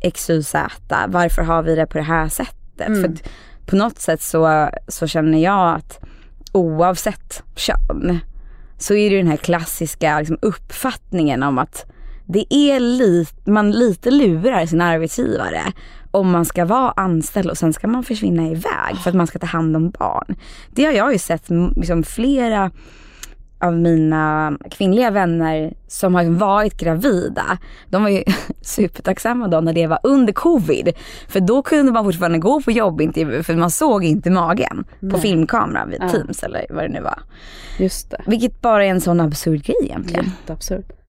X, 0.00 0.30
Y, 0.30 0.42
Z? 0.42 0.70
Varför 1.08 1.42
har 1.42 1.62
vi 1.62 1.74
det 1.74 1.86
på 1.86 1.98
det 1.98 2.04
här 2.04 2.28
sättet? 2.28 2.88
Mm. 2.88 3.02
För 3.02 3.14
på 3.66 3.76
något 3.76 3.98
sätt 3.98 4.22
så, 4.22 4.68
så 4.88 5.06
känner 5.06 5.38
jag 5.38 5.74
att 5.74 6.00
oavsett 6.52 7.42
kön 7.54 8.18
så 8.78 8.94
är 8.94 9.10
det 9.10 9.16
den 9.16 9.26
här 9.26 9.36
klassiska 9.36 10.18
liksom, 10.18 10.38
uppfattningen 10.42 11.42
om 11.42 11.58
att 11.58 11.86
det 12.26 12.54
är 12.54 12.80
lite, 12.80 13.50
man 13.50 13.70
lite 13.70 14.10
lurar 14.10 14.66
sin 14.66 14.80
arbetsgivare 14.80 15.62
om 16.10 16.30
man 16.30 16.44
ska 16.44 16.64
vara 16.64 16.90
anställd 16.90 17.50
och 17.50 17.58
sen 17.58 17.72
ska 17.72 17.88
man 17.88 18.04
försvinna 18.04 18.46
iväg 18.46 18.96
för 19.02 19.10
att 19.10 19.16
man 19.16 19.26
ska 19.26 19.38
ta 19.38 19.46
hand 19.46 19.76
om 19.76 19.90
barn. 19.90 20.36
Det 20.70 20.84
har 20.84 20.92
jag 20.92 21.12
ju 21.12 21.18
sett 21.18 21.50
liksom, 21.76 22.02
flera 22.02 22.70
av 23.60 23.72
mina 23.72 24.52
kvinnliga 24.70 25.10
vänner 25.10 25.74
som 25.88 26.14
har 26.14 26.24
varit 26.24 26.76
gravida, 26.76 27.58
de 27.88 28.02
var 28.02 28.10
ju 28.10 28.24
supertacksamma 28.60 29.48
då 29.48 29.60
när 29.60 29.72
det 29.72 29.86
var 29.86 29.98
under 30.02 30.32
covid. 30.32 30.92
För 31.28 31.40
då 31.40 31.62
kunde 31.62 31.92
man 31.92 32.04
fortfarande 32.04 32.38
gå 32.38 32.60
på 32.60 32.70
jobbintervju 32.70 33.42
för 33.42 33.54
man 33.54 33.70
såg 33.70 34.04
inte 34.04 34.30
magen 34.30 34.84
på 35.00 35.06
Nej. 35.06 35.20
filmkamera 35.20 35.86
vid 35.86 35.98
Ja. 36.00 36.08
Teams 36.08 36.42
eller 36.42 36.66
vad 36.70 36.84
det 36.84 36.88
nu 36.88 37.00
var. 37.00 37.18
Just 37.78 38.10
det. 38.10 38.22
Vilket 38.26 38.60
bara 38.60 38.84
är 38.84 38.90
en 38.90 39.00
sån 39.00 39.20
absurd 39.20 39.64
grej 39.64 39.76
egentligen. 39.82 40.24
Jätteabsurt. 40.24 41.03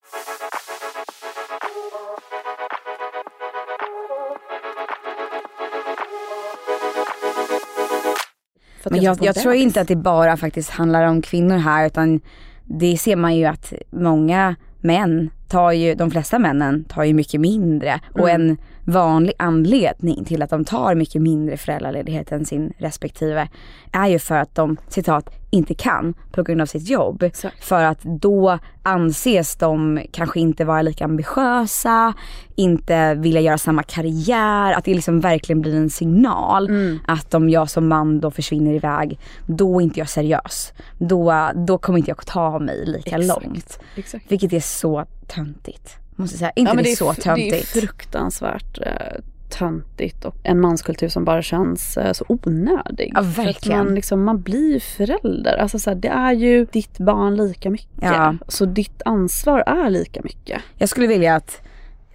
Men 8.91 9.01
jag, 9.01 9.17
få 9.17 9.25
jag 9.25 9.35
tror 9.35 9.53
inte 9.53 9.81
att 9.81 9.87
det 9.87 9.95
bara 9.95 10.37
faktiskt 10.37 10.69
handlar 10.69 11.03
om 11.07 11.21
kvinnor 11.21 11.57
här 11.57 11.87
utan 11.87 12.21
det 12.63 12.97
ser 12.97 13.15
man 13.15 13.35
ju 13.35 13.45
att 13.45 13.73
många 13.89 14.55
män 14.79 15.29
tar 15.47 15.71
ju, 15.71 15.95
de 15.95 16.11
flesta 16.11 16.39
männen 16.39 16.83
tar 16.83 17.03
ju 17.03 17.13
mycket 17.13 17.41
mindre 17.41 17.99
och 18.13 18.29
Mm. 18.29 18.41
en 18.41 18.57
vanlig 18.85 19.33
anledning 19.39 20.25
till 20.25 20.41
att 20.41 20.49
de 20.49 20.65
tar 20.65 20.95
mycket 20.95 21.21
mindre 21.21 21.57
föräldraledighet 21.57 22.31
än 22.31 22.45
sin 22.45 22.73
respektive 22.77 23.47
är 23.91 24.07
ju 24.07 24.19
för 24.19 24.35
att 24.35 24.55
de 24.55 24.77
citat 24.87 25.29
inte 25.49 25.73
kan 25.73 26.13
på 26.31 26.43
grund 26.43 26.61
av 26.61 26.65
sitt 26.65 26.89
jobb. 26.89 27.23
Exakt. 27.23 27.63
För 27.63 27.83
att 27.83 28.01
då 28.03 28.59
anses 28.83 29.55
de 29.55 30.01
kanske 30.11 30.39
inte 30.39 30.65
vara 30.65 30.81
lika 30.81 31.05
ambitiösa, 31.05 32.13
inte 32.55 33.13
vilja 33.13 33.41
göra 33.41 33.57
samma 33.57 33.83
karriär, 33.83 34.73
att 34.73 34.85
det 34.85 34.93
liksom 34.93 35.19
verkligen 35.19 35.61
blir 35.61 35.75
en 35.75 35.89
signal 35.89 36.69
Mm. 36.69 36.99
att 37.07 37.33
om 37.33 37.49
jag 37.49 37.69
som 37.69 37.87
man 37.87 38.19
då 38.19 38.31
försvinner 38.31 38.73
iväg, 38.73 39.19
då 39.47 39.79
är 39.79 39.83
inte 39.83 39.99
jag 39.99 40.09
seriös. 40.09 40.73
Då, 40.97 41.49
då 41.55 41.77
kommer 41.77 41.99
inte 41.99 42.11
jag 42.11 42.25
ta 42.25 42.59
mig 42.59 42.85
lika 42.85 43.17
Exakt. 43.17 43.43
långt. 43.45 43.79
Exakt. 43.95 44.25
Vilket 44.31 44.53
är 44.53 44.59
så 44.59 45.05
töntigt. 45.27 45.97
Måste 46.15 46.37
säga. 46.37 46.51
Inte 46.55 46.73
men 46.75 46.83
det, 46.83 46.91
är 46.91 46.95
så 46.95 47.11
f- 47.11 47.17
Det 47.23 47.29
är 47.29 47.35
töntigt. 47.35 47.67
fruktansvärt 47.67 48.77
eh, 48.81 49.21
töntigt 49.49 50.25
och 50.25 50.35
en 50.43 50.59
manskultur 50.61 51.07
som 51.09 51.25
bara 51.25 51.41
känns 51.41 51.97
eh, 51.97 52.13
så 52.13 52.25
onödig. 52.27 53.11
Ja, 53.15 53.21
verkligen. 53.21 53.77
man, 53.85 53.95
liksom, 53.95 54.23
man 54.23 54.41
blir 54.41 54.73
ju 54.73 54.79
förälder. 54.79 55.57
Alltså, 55.57 55.79
så 55.79 55.89
här, 55.89 55.97
det 55.97 56.07
är 56.07 56.31
ju 56.33 56.65
ditt 56.65 56.97
barn 56.97 57.35
lika 57.35 57.69
mycket. 57.69 57.87
Ja. 58.01 58.35
Så 58.47 58.65
ditt 58.65 59.01
ansvar 59.05 59.59
är 59.67 59.89
lika 59.89 60.21
mycket. 60.23 60.61
Jag 60.77 60.89
skulle 60.89 61.07
vilja 61.07 61.35
att 61.35 61.61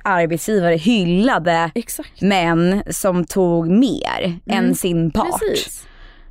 arbetsgivare 0.05 0.75
hyllade 0.77 1.71
Exakt. 1.75 2.21
män 2.21 2.83
som 2.91 3.25
tog 3.25 3.71
mer 3.71 4.39
än 4.47 4.75
sin 4.75 5.11
part. 5.11 5.25
Mm. 5.27 5.55
Precis. 5.55 5.87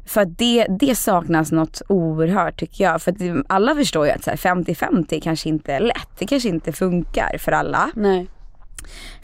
För 0.09 0.21
att 0.21 0.37
det, 0.37 0.65
det 0.79 0.95
saknas 0.95 1.51
något 1.51 1.81
oerhört 1.87 2.59
tycker 2.59 2.83
jag. 2.83 3.01
För 3.01 3.11
att 3.11 3.45
alla 3.49 3.75
förstår 3.75 4.05
ju 4.05 4.11
att 4.11 4.23
så 4.23 4.29
här 4.29 4.37
50-50 4.37 5.21
kanske 5.21 5.49
inte 5.49 5.73
är 5.73 5.79
lätt. 5.79 6.09
Det 6.19 6.27
kanske 6.27 6.49
inte 6.49 6.71
funkar 6.71 7.37
för 7.39 7.51
alla. 7.51 7.91
Nej. 7.95 8.27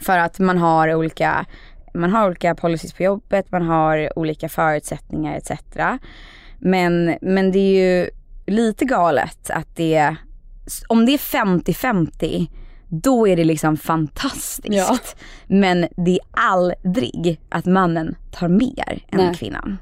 För 0.00 0.18
att 0.18 0.38
man 0.38 0.58
har 0.58 0.94
olika, 0.94 1.46
man 1.94 2.10
har 2.10 2.26
olika 2.26 2.54
policies 2.54 2.92
på 2.92 3.02
jobbet, 3.02 3.52
man 3.52 3.62
har 3.62 4.18
olika 4.18 4.48
förutsättningar 4.48 5.36
etc. 5.36 5.50
Men, 6.58 7.16
men 7.20 7.52
det 7.52 7.58
är 7.58 8.00
ju 8.00 8.10
lite 8.46 8.84
galet 8.84 9.50
att 9.50 9.76
det, 9.76 10.16
om 10.88 11.06
det 11.06 11.12
är 11.12 11.18
50-50 11.18 12.46
då 12.88 13.28
är 13.28 13.36
det 13.36 13.44
liksom 13.44 13.76
fantastiskt. 13.76 14.74
Ja. 14.74 14.98
Men 15.46 15.88
det 15.96 16.10
är 16.10 16.20
aldrig 16.30 17.40
att 17.48 17.66
mannen 17.66 18.16
tar 18.32 18.48
mer 18.48 19.04
än 19.08 19.18
Nej. 19.18 19.34
kvinnan. 19.34 19.78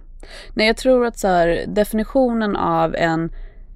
Nej 0.55 0.67
jag 0.67 0.77
tror 0.77 1.07
att 1.07 1.19
så 1.19 1.29
här, 1.29 1.65
definitionen 1.67 2.57
av 2.57 2.95
en, 2.95 3.31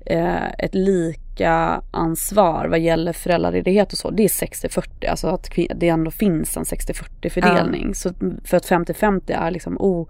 eh, 0.06 0.50
ett 0.58 0.74
lika 0.74 1.82
ansvar 1.90 2.66
vad 2.70 2.80
gäller 2.80 3.12
föräldraledighet 3.12 3.92
och 3.92 3.98
så, 3.98 4.10
det 4.10 4.24
är 4.24 4.28
60-40. 4.28 5.08
Alltså 5.10 5.28
att 5.28 5.50
det 5.74 5.88
ändå 5.88 6.10
finns 6.10 6.56
en 6.56 6.64
60-40 6.64 7.30
fördelning. 7.30 7.94
Så 7.94 8.12
för 8.44 8.56
att 8.56 8.66
50-50 8.66 9.32
är 9.46 9.50
liksom 9.50 9.78
o, 9.78 10.08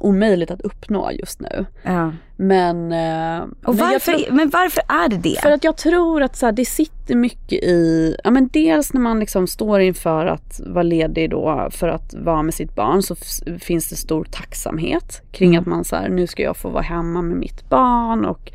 omöjligt 0.00 0.50
att 0.50 0.60
uppnå 0.60 1.10
just 1.12 1.40
nu. 1.40 1.66
Ja. 1.82 2.12
Men, 2.36 2.92
eh, 2.92 3.42
Och 3.42 3.74
men 3.74 3.76
varför, 3.76 4.12
tror- 4.12 4.36
men 4.36 4.50
varför 4.50 4.82
är 4.88 5.08
det 5.08 5.16
det? 5.16 5.40
För 5.42 5.50
att 5.50 5.64
jag 5.64 5.76
tror 5.76 6.22
att 6.22 6.36
så 6.36 6.46
här, 6.46 6.52
det 6.52 6.64
sitter 6.64 7.14
mycket 7.14 7.52
i, 7.64 8.16
ja 8.24 8.30
men 8.30 8.48
dels 8.52 8.92
när 8.92 9.00
man 9.00 9.20
liksom 9.20 9.46
står 9.46 9.80
inför 9.80 10.26
att 10.26 10.60
vara 10.66 10.82
ledig 10.82 11.30
då 11.30 11.68
för 11.70 11.88
att 11.88 12.14
vara 12.14 12.42
med 12.42 12.54
sitt 12.54 12.74
barn 12.74 13.02
så 13.02 13.14
finns 13.60 13.88
det 13.88 13.96
stor 13.96 14.24
tacksamhet 14.24 15.22
kring 15.32 15.48
Mm. 15.50 15.60
att 15.60 15.66
man 15.66 15.84
så 15.84 15.96
här, 15.96 16.08
nu 16.08 16.26
ska 16.26 16.42
jag 16.42 16.56
få 16.56 16.68
vara 16.68 16.82
hemma 16.82 17.22
med 17.22 17.36
mitt 17.36 17.68
barn 17.68 18.24
och 18.24 18.52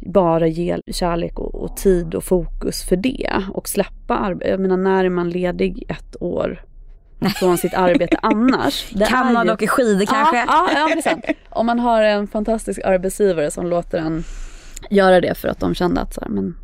bara 0.00 0.46
ge 0.46 0.78
kärlek 0.92 1.38
och, 1.38 1.54
och 1.54 1.76
tid 1.76 2.14
och 2.14 2.24
fokus 2.24 2.84
för 2.84 2.96
det 2.96 3.30
och 3.54 3.68
släppa 3.68 4.16
arbete. 4.16 4.50
Jag 4.50 4.60
menar 4.60 4.76
när 4.76 5.04
är 5.04 5.08
man 5.08 5.30
ledig 5.30 5.84
ett 5.88 6.16
år 6.22 6.62
från 7.38 7.58
sitt 7.58 7.74
arbete 7.74 8.18
annars? 8.22 8.86
Det 8.90 9.04
kan 9.06 9.32
man 9.32 9.46
ju- 9.46 9.52
åka 9.52 9.66
skidor 9.66 10.06
kanske? 10.06 10.36
Ja, 10.36 10.44
ja, 10.46 10.68
ja 10.74 10.86
det 10.94 10.98
är 10.98 11.02
sant. 11.02 11.24
Om 11.50 11.66
man 11.66 11.78
har 11.78 12.02
en 12.02 12.26
fantastisk 12.26 12.80
arbetsgivare 12.84 13.50
som 13.50 13.66
låter 13.66 13.98
en 13.98 14.24
göra 14.90 15.20
det 15.20 15.34
för 15.38 15.48
att 15.48 15.60
de 15.60 15.74
kände 15.74 16.00
att 16.00 16.14
så 16.14 16.20
här, 16.20 16.28
men 16.28 16.56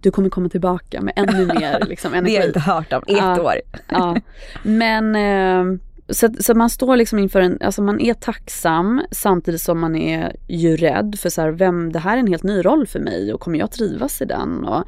du 0.00 0.10
kommer 0.10 0.28
komma 0.28 0.48
tillbaka 0.48 1.00
med 1.00 1.12
ännu 1.16 1.46
mer 1.46 1.84
liksom, 1.88 2.10
Det 2.12 2.16
har 2.18 2.22
jag 2.24 2.30
energi. 2.34 2.46
inte 2.48 2.60
hört 2.60 2.92
om. 2.92 3.02
Ett 3.06 3.16
Ja. 3.16 3.42
år. 3.42 3.54
Ja. 3.88 4.16
Men 4.62 5.16
eh, 5.16 5.78
så, 6.08 6.28
så 6.40 6.54
man 6.54 6.70
står 6.70 6.96
liksom 6.96 7.18
inför 7.18 7.40
en, 7.40 7.58
alltså 7.60 7.82
man 7.82 8.00
är 8.00 8.14
tacksam 8.14 9.02
samtidigt 9.10 9.60
som 9.60 9.80
man 9.80 9.96
är 9.96 10.36
ju 10.48 10.76
rädd 10.76 11.16
för 11.18 11.28
så 11.30 11.40
här, 11.40 11.50
vem, 11.50 11.92
det 11.92 11.98
här 11.98 12.14
är 12.16 12.20
en 12.20 12.26
helt 12.26 12.42
ny 12.42 12.62
roll 12.64 12.86
för 12.86 12.98
mig 13.00 13.32
och 13.32 13.40
kommer 13.40 13.58
jag 13.58 13.70
trivas 13.70 14.22
i 14.22 14.24
den? 14.24 14.64
Och, 14.64 14.84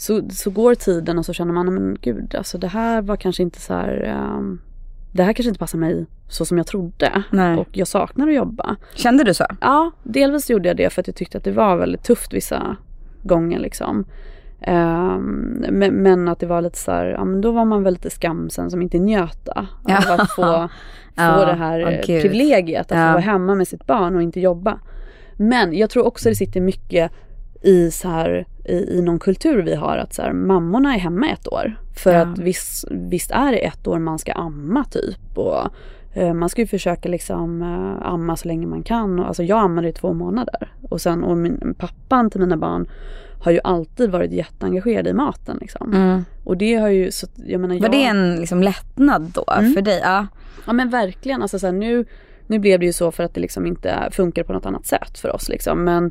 så, 0.00 0.22
så 0.30 0.50
går 0.50 0.74
tiden 0.74 1.18
och 1.18 1.26
så 1.26 1.32
känner 1.32 1.52
man, 1.52 1.74
men 1.74 1.98
gud, 2.00 2.34
alltså 2.34 2.58
det 2.58 2.68
här 2.68 3.02
var 3.02 3.16
kanske 3.16 3.42
inte 3.42 3.60
så 3.60 3.74
här, 3.74 4.16
um, 4.36 4.60
det 5.12 5.22
här 5.22 5.32
kanske 5.32 5.48
inte 5.48 5.58
passar 5.58 5.78
mig 5.78 6.06
så 6.28 6.44
som 6.44 6.58
jag 6.58 6.66
trodde. 6.66 7.22
Nej. 7.30 7.58
Och 7.58 7.68
jag 7.72 7.88
saknar 7.88 8.28
att 8.28 8.34
jobba. 8.34 8.76
Kände 8.94 9.24
du 9.24 9.34
så? 9.34 9.44
Ja, 9.60 9.90
delvis 10.02 10.50
gjorde 10.50 10.68
jag 10.68 10.76
det 10.76 10.90
för 10.90 11.00
att 11.00 11.06
jag 11.06 11.16
tyckte 11.16 11.38
att 11.38 11.44
det 11.44 11.52
var 11.52 11.76
väldigt 11.76 12.02
tufft 12.02 12.32
vissa 12.32 12.76
gånger 13.22 13.58
liksom. 13.58 14.04
Um, 14.68 15.64
men, 15.70 15.94
men, 15.94 16.28
att 16.28 16.40
det 16.40 16.46
var 16.46 16.62
lite 16.62 16.78
så 16.78 16.92
här, 16.92 17.06
ja 17.06 17.24
men 17.24 17.40
då 17.40 17.52
var 17.52 17.64
man 17.64 17.82
väl 17.82 17.92
lite 17.92 18.10
skamsen 18.10 18.70
som 18.70 18.82
inte 18.82 18.98
njöt 18.98 19.48
av 19.48 19.66
att 19.84 20.30
få, 20.30 20.34
få 20.36 20.68
Ja, 21.14 21.44
det 21.44 21.54
här 21.54 22.02
gud. 22.06 22.22
privilegiet 22.22 22.92
att 22.92 22.98
få 22.98 23.12
vara 23.12 23.18
hemma 23.18 23.54
med 23.54 23.68
sitt 23.68 23.86
barn 23.86 24.16
och 24.16 24.22
inte 24.22 24.40
jobba. 24.40 24.80
Men 25.36 25.76
jag 25.76 25.90
tror 25.90 26.06
också 26.06 26.28
det 26.28 26.34
sitter 26.34 26.60
mycket 26.60 27.12
i 27.62 27.90
så 27.90 28.08
här 28.08 28.46
i, 28.70 28.98
i 28.98 29.02
någon 29.02 29.18
kultur 29.18 29.62
vi 29.62 29.74
har 29.74 29.96
att 29.96 30.14
så 30.14 30.22
här, 30.22 30.32
mammorna 30.32 30.94
är 30.94 30.98
hemma 30.98 31.28
ett 31.28 31.48
år. 31.52 31.74
För 31.96 32.12
Ja. 32.14 32.20
att 32.20 32.38
visst, 32.38 32.84
visst 32.90 33.30
är 33.30 33.52
det 33.52 33.58
ett 33.66 33.86
år 33.86 33.98
man 33.98 34.18
ska 34.18 34.32
amma 34.32 34.84
typ. 34.84 35.38
Och, 35.38 35.68
eh, 36.14 36.34
man 36.34 36.48
ska 36.48 36.60
ju 36.60 36.66
försöka 36.66 37.08
liksom 37.08 37.62
eh, 37.62 38.06
amma 38.08 38.36
så 38.36 38.48
länge 38.48 38.66
man 38.66 38.82
kan. 38.82 39.18
Och, 39.18 39.26
alltså 39.26 39.42
jag 39.42 39.58
ammade 39.58 39.88
i 39.88 39.92
två 39.92 40.12
månader. 40.12 40.72
Och 40.90 41.00
sen 41.00 41.24
och 41.24 41.36
min, 41.36 41.74
pappan 41.78 42.30
till 42.30 42.40
mina 42.40 42.56
barn 42.56 42.88
har 43.42 43.52
ju 43.52 43.60
alltid 43.64 44.10
varit 44.10 44.32
jätteengagerad 44.32 45.06
i 45.06 45.12
maten 45.12 45.58
liksom. 45.60 45.92
Mm. 45.94 46.24
Och 46.44 46.56
det 46.56 46.74
har 46.74 46.88
ju, 46.88 47.10
så, 47.10 47.26
jag 47.36 47.60
menar 47.60 47.74
Var 47.74 47.82
jag, 47.82 47.92
det 47.92 48.04
en 48.04 48.36
liksom 48.36 48.62
lättnad 48.62 49.22
då 49.34 49.44
Mm. 49.58 49.72
för 49.72 49.82
dig? 49.82 50.00
Ja. 50.04 50.26
Ja 50.66 50.72
men 50.72 50.90
verkligen, 50.90 51.42
alltså 51.42 51.58
så 51.58 51.66
här, 51.66 51.72
nu, 51.74 52.04
nu 52.46 52.58
blev 52.58 52.80
det 52.80 52.86
ju 52.86 52.92
så 52.92 53.10
för 53.12 53.22
att 53.24 53.34
det 53.34 53.40
liksom 53.40 53.66
inte 53.66 54.08
funkar 54.12 54.42
på 54.44 54.52
något 54.52 54.66
annat 54.66 54.86
sätt 54.86 55.18
för 55.18 55.34
oss 55.34 55.48
liksom. 55.48 55.84
Men 55.84 56.10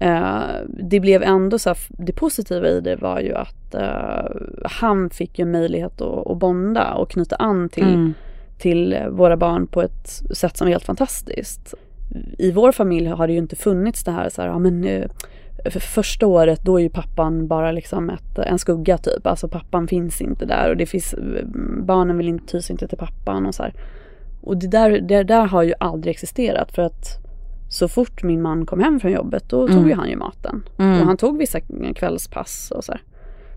eh, 0.00 0.42
det 0.68 1.00
blev 1.00 1.22
ändå 1.22 1.58
så 1.58 1.68
här, 1.70 1.78
det 1.88 2.12
positiva 2.12 2.68
i 2.68 2.80
det 2.80 2.96
var 2.96 3.20
ju 3.20 3.34
att 3.34 3.74
eh, 3.74 4.26
han 4.64 5.10
fick 5.10 5.38
ju 5.38 5.44
möjlighet 5.44 6.00
att, 6.00 6.26
att 6.26 6.38
bonda 6.38 6.94
och 6.94 7.10
knyta 7.10 7.36
an 7.36 7.68
till, 7.68 7.94
Mm. 7.94 8.14
till 8.58 8.98
våra 9.10 9.36
barn 9.36 9.66
på 9.66 9.82
ett 9.82 10.08
sätt 10.30 10.56
som 10.56 10.66
är 10.66 10.72
helt 10.72 10.84
fantastiskt. 10.84 11.74
I 12.38 12.52
vår 12.52 12.72
familj 12.72 13.06
har 13.06 13.26
det 13.26 13.32
ju 13.32 13.38
inte 13.38 13.56
funnits 13.56 14.04
det 14.04 14.10
här 14.10 14.28
så 14.28 14.42
här, 14.42 14.48
ja 14.48 14.58
men 14.58 14.84
eh, 14.84 15.04
för 15.70 15.80
första 15.80 16.26
året 16.26 16.60
då 16.62 16.78
är 16.78 16.82
ju 16.82 16.88
pappan 16.88 17.48
bara 17.48 17.72
liksom 17.72 18.10
ett, 18.10 18.38
en 18.38 18.58
skugga 18.58 18.98
typ. 18.98 19.26
Alltså 19.26 19.48
pappan 19.48 19.88
finns 19.88 20.20
inte 20.20 20.46
där 20.46 20.70
och 20.70 20.76
det 20.76 20.86
finns, 20.86 21.14
barnen 21.78 22.18
vill 22.18 22.28
inte, 22.28 22.52
tysa 22.52 22.72
inte 22.72 22.88
till 22.88 22.98
pappan 22.98 23.46
och 23.46 23.54
så 23.54 23.62
här. 23.62 23.74
Och 24.42 24.56
det 24.56 24.66
där, 24.68 25.00
det 25.00 25.22
där 25.22 25.46
har 25.46 25.62
ju 25.62 25.74
aldrig 25.80 26.10
existerat 26.10 26.72
för 26.72 26.82
att 26.82 27.23
så 27.74 27.88
fort 27.88 28.22
min 28.22 28.42
man 28.42 28.66
kom 28.66 28.80
hem 28.80 29.00
från 29.00 29.12
jobbet 29.12 29.48
då 29.48 29.66
tog 29.66 29.76
Mm. 29.76 29.88
ju 29.88 29.94
han 29.94 30.08
ju 30.10 30.16
maten. 30.16 30.62
Mm. 30.78 31.00
Och 31.00 31.06
han 31.06 31.16
tog 31.16 31.38
vissa 31.38 31.60
kvällspass 31.96 32.70
och 32.76 32.84
så 32.84 32.92
här. 32.92 33.02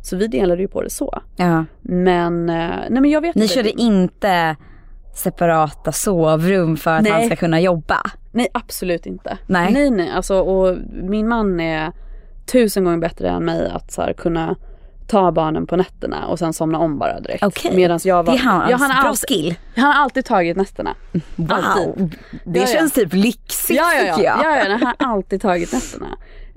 Så 0.01 0.15
vi 0.17 0.27
delade 0.27 0.61
ju 0.61 0.67
på 0.67 0.81
det 0.81 0.89
så. 0.89 1.21
Ja. 1.35 1.65
Men, 1.81 2.49
eh, 2.49 2.69
nej 2.89 3.01
men 3.01 3.09
jag 3.09 3.21
vet 3.21 3.35
Ni 3.35 3.41
inte. 3.41 3.53
körde 3.53 3.81
inte 3.81 4.55
separata 5.15 5.91
sovrum 5.91 6.77
för 6.77 6.91
att 6.91 7.03
Nej. 7.03 7.11
han 7.11 7.25
ska 7.25 7.35
kunna 7.35 7.59
jobba? 7.61 7.97
Nej 8.31 8.47
absolut 8.53 9.05
inte. 9.05 9.37
Nej. 9.47 9.73
Nej 9.73 9.89
nej 9.89 10.09
alltså 10.11 10.39
och 10.39 10.77
min 11.03 11.27
man 11.27 11.59
är 11.59 11.91
tusen 12.51 12.83
gånger 12.83 12.97
bättre 12.97 13.29
än 13.29 13.45
mig 13.45 13.69
att 13.69 13.91
så 13.91 14.01
här, 14.01 14.13
kunna 14.13 14.55
ta 15.07 15.31
barnen 15.31 15.67
på 15.67 15.75
nätterna 15.75 16.27
och 16.27 16.39
sen 16.39 16.53
somna 16.53 16.77
om 16.79 16.99
bara 16.99 17.19
direkt. 17.19 17.43
Okej. 17.43 17.75
Medans 17.75 18.05
jag 18.05 18.23
var, 18.23 18.33
Det 18.33 18.39
är 18.39 18.43
hans 18.43 18.71
ja, 18.71 18.77
han, 18.77 18.89
bra 18.89 18.97
alltid, 19.09 19.29
skill. 19.29 19.55
han 19.75 19.85
har 19.85 19.93
alltid 20.03 20.25
tagit 20.25 20.57
nätterna. 20.57 20.95
Wow. 21.35 21.51
Alltid. 21.51 22.15
Det 22.43 22.59
Ja, 22.59 22.65
ja. 22.69 22.73
känns 22.77 22.93
typ 22.93 23.13
lyxigt 23.13 23.79
Ja, 23.79 23.93
ja, 23.93 24.03
ja. 24.03 24.23
jag. 24.23 24.39
ja, 24.43 24.57
ja 24.57 24.71
han 24.71 24.81
har 24.99 25.13
alltid 25.15 25.41
tagit 25.41 25.73
nätterna. 25.73 26.07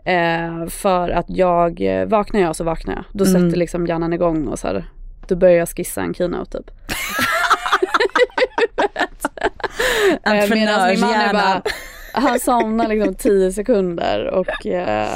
Eh, 0.05 0.69
för 0.69 1.11
att 1.11 1.27
jag, 1.29 1.81
eh, 1.81 2.07
vaknar 2.07 2.41
jag 2.41 2.57
så 2.57 2.65
vaknar 2.65 2.95
jag. 2.95 3.05
Då 3.13 3.25
Mm. 3.25 3.43
sätter 3.43 3.59
liksom 3.59 3.87
hjärnan 3.87 4.13
igång 4.13 4.47
och 4.49 4.59
så 4.59 4.67
här, 4.67 4.85
då 5.29 5.37
börjar 5.37 5.55
jag 5.57 5.69
skissa 5.69 6.01
en 6.01 6.15
keynote 6.15 6.59
typ. 6.59 6.71
Eh, 10.27 10.33
Medan 10.51 10.89
min 10.89 11.01
man 11.01 11.15
är 11.15 11.33
bara, 11.33 11.63
han 12.13 12.41
somnar 12.41 12.89
liksom 12.89 13.15
10 13.15 13.53
sekunder 13.53 14.27
och 14.27 14.67
eh, 14.67 15.09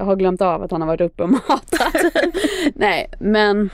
har 0.00 0.16
glömt 0.16 0.40
av 0.40 0.62
att 0.62 0.70
han 0.70 0.80
har 0.80 0.88
varit 0.88 1.00
uppe 1.00 1.22
och 1.22 1.30
matat. 1.30 1.94
nej 2.74 3.10
men 3.18 3.70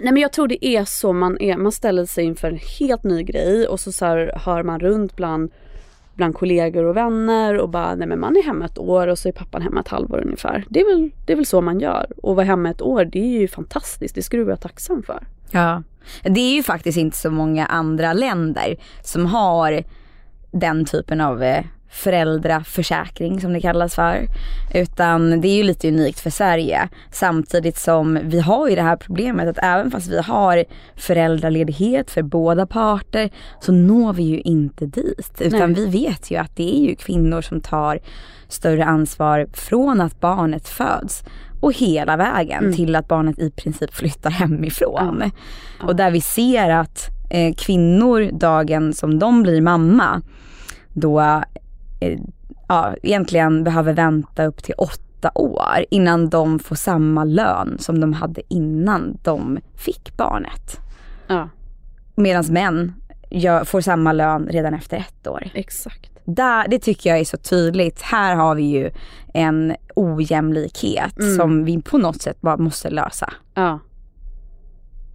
Nej 0.00 0.12
men 0.12 0.22
jag 0.22 0.32
tror 0.32 0.48
det 0.48 0.66
är 0.66 0.84
så 0.84 1.12
man 1.12 1.40
är, 1.40 1.56
man 1.56 1.72
ställer 1.72 2.06
sig 2.06 2.24
inför 2.24 2.48
en 2.48 2.58
helt 2.78 3.04
ny 3.04 3.22
grej 3.22 3.66
och 3.66 3.80
så, 3.80 3.92
så 3.92 4.04
här, 4.04 4.40
hör 4.44 4.62
man 4.62 4.80
runt 4.80 5.16
bland, 5.16 5.50
bland 6.14 6.34
kollegor 6.34 6.84
och 6.84 6.96
vänner 6.96 7.58
och 7.58 7.68
bara 7.68 7.94
nej 7.94 8.08
men 8.08 8.20
man 8.20 8.36
är 8.36 8.42
hemma 8.42 8.64
ett 8.64 8.78
år 8.78 9.06
och 9.06 9.18
så 9.18 9.28
är 9.28 9.32
pappan 9.32 9.62
hemma 9.62 9.80
ett 9.80 9.88
halvår 9.88 10.22
ungefär. 10.24 10.64
Det 10.68 10.80
är 10.80 10.84
väl, 10.84 11.10
det 11.26 11.32
är 11.32 11.36
väl 11.36 11.46
så 11.46 11.60
man 11.60 11.80
gör. 11.80 12.06
Och 12.22 12.36
vara 12.36 12.46
hemma 12.46 12.70
ett 12.70 12.82
år 12.82 13.04
det 13.04 13.18
är 13.18 13.40
ju 13.40 13.48
fantastiskt, 13.48 14.14
det 14.14 14.22
skulle 14.22 14.40
jag 14.40 14.46
vara 14.46 14.56
tacksam 14.56 15.02
för. 15.02 15.26
Ja. 15.50 15.82
Det 16.22 16.40
är 16.40 16.54
ju 16.54 16.62
faktiskt 16.62 16.98
inte 16.98 17.16
så 17.16 17.30
många 17.30 17.66
andra 17.66 18.12
länder 18.12 18.76
som 19.02 19.26
har 19.26 19.84
den 20.50 20.84
typen 20.84 21.20
av 21.20 21.42
eh, 21.42 21.64
föräldraförsäkring 21.96 23.40
som 23.40 23.52
det 23.52 23.60
kallas 23.60 23.94
för. 23.94 24.26
Utan 24.74 25.40
det 25.40 25.48
är 25.48 25.56
ju 25.56 25.62
lite 25.62 25.88
unikt 25.88 26.20
för 26.20 26.30
Sverige. 26.30 26.88
Samtidigt 27.10 27.78
som 27.78 28.18
vi 28.22 28.40
har 28.40 28.68
ju 28.68 28.76
det 28.76 28.82
här 28.82 28.96
problemet 28.96 29.48
att 29.48 29.64
även 29.64 29.90
fast 29.90 30.08
vi 30.08 30.20
har 30.20 30.64
föräldraledighet 30.96 32.10
för 32.10 32.22
båda 32.22 32.66
parter 32.66 33.30
så 33.60 33.72
når 33.72 34.12
vi 34.12 34.22
ju 34.22 34.40
inte 34.40 34.86
dit. 34.86 35.40
Utan 35.40 35.72
Nej. 35.72 35.84
vi 35.84 35.86
vet 35.86 36.30
ju 36.30 36.36
att 36.36 36.56
det 36.56 36.76
är 36.76 36.88
ju 36.88 36.96
kvinnor 36.96 37.40
som 37.40 37.60
tar 37.60 37.98
större 38.48 38.84
ansvar 38.84 39.46
från 39.52 40.00
att 40.00 40.20
barnet 40.20 40.68
föds 40.68 41.24
och 41.60 41.72
hela 41.72 42.16
vägen 42.16 42.72
till 42.72 42.96
att 42.96 43.08
barnet 43.08 43.38
i 43.38 43.50
princip 43.50 43.94
flyttar 43.94 44.30
hemifrån. 44.30 45.22
Ja. 45.80 45.86
Och 45.86 45.96
där 45.96 46.10
vi 46.10 46.20
ser 46.20 46.70
att 46.70 47.08
eh, 47.30 47.54
kvinnor 47.54 48.30
dagen 48.32 48.92
som 48.92 49.18
de 49.18 49.42
blir 49.42 49.60
mamma 49.60 50.22
då 50.92 51.42
ja, 52.68 52.94
egentligen 53.02 53.64
behöver 53.64 53.92
vänta 53.92 54.44
upp 54.46 54.62
till 54.62 54.74
åtta 54.78 55.30
år 55.34 55.84
innan 55.90 56.28
de 56.30 56.58
får 56.58 56.76
samma 56.76 57.24
lön 57.24 57.76
som 57.78 58.00
de 58.00 58.12
hade 58.12 58.42
innan 58.48 59.18
de 59.22 59.58
fick 59.76 60.16
barnet. 60.16 60.80
Ja, 61.28 61.48
Medan 62.14 62.44
män 62.50 62.92
gör, 63.30 63.64
får 63.64 63.80
samma 63.80 64.12
lön 64.12 64.48
redan 64.50 64.74
efter 64.74 64.96
ett 64.96 65.26
år. 65.26 65.48
exakt. 65.54 66.10
Där, 66.24 66.68
det 66.68 66.78
tycker 66.78 67.10
jag 67.10 67.18
är 67.18 67.24
så 67.24 67.36
tydligt. 67.36 68.02
Här 68.02 68.34
har 68.34 68.54
vi 68.54 68.62
ju 68.62 68.90
en 69.34 69.76
ojämlikhet 69.96 71.18
Mm. 71.18 71.36
som 71.36 71.64
vi 71.64 71.82
på 71.82 71.98
något 71.98 72.22
sätt 72.22 72.40
bara 72.40 72.56
måste 72.56 72.90
lösa. 72.90 73.32
Ja. 73.54 73.78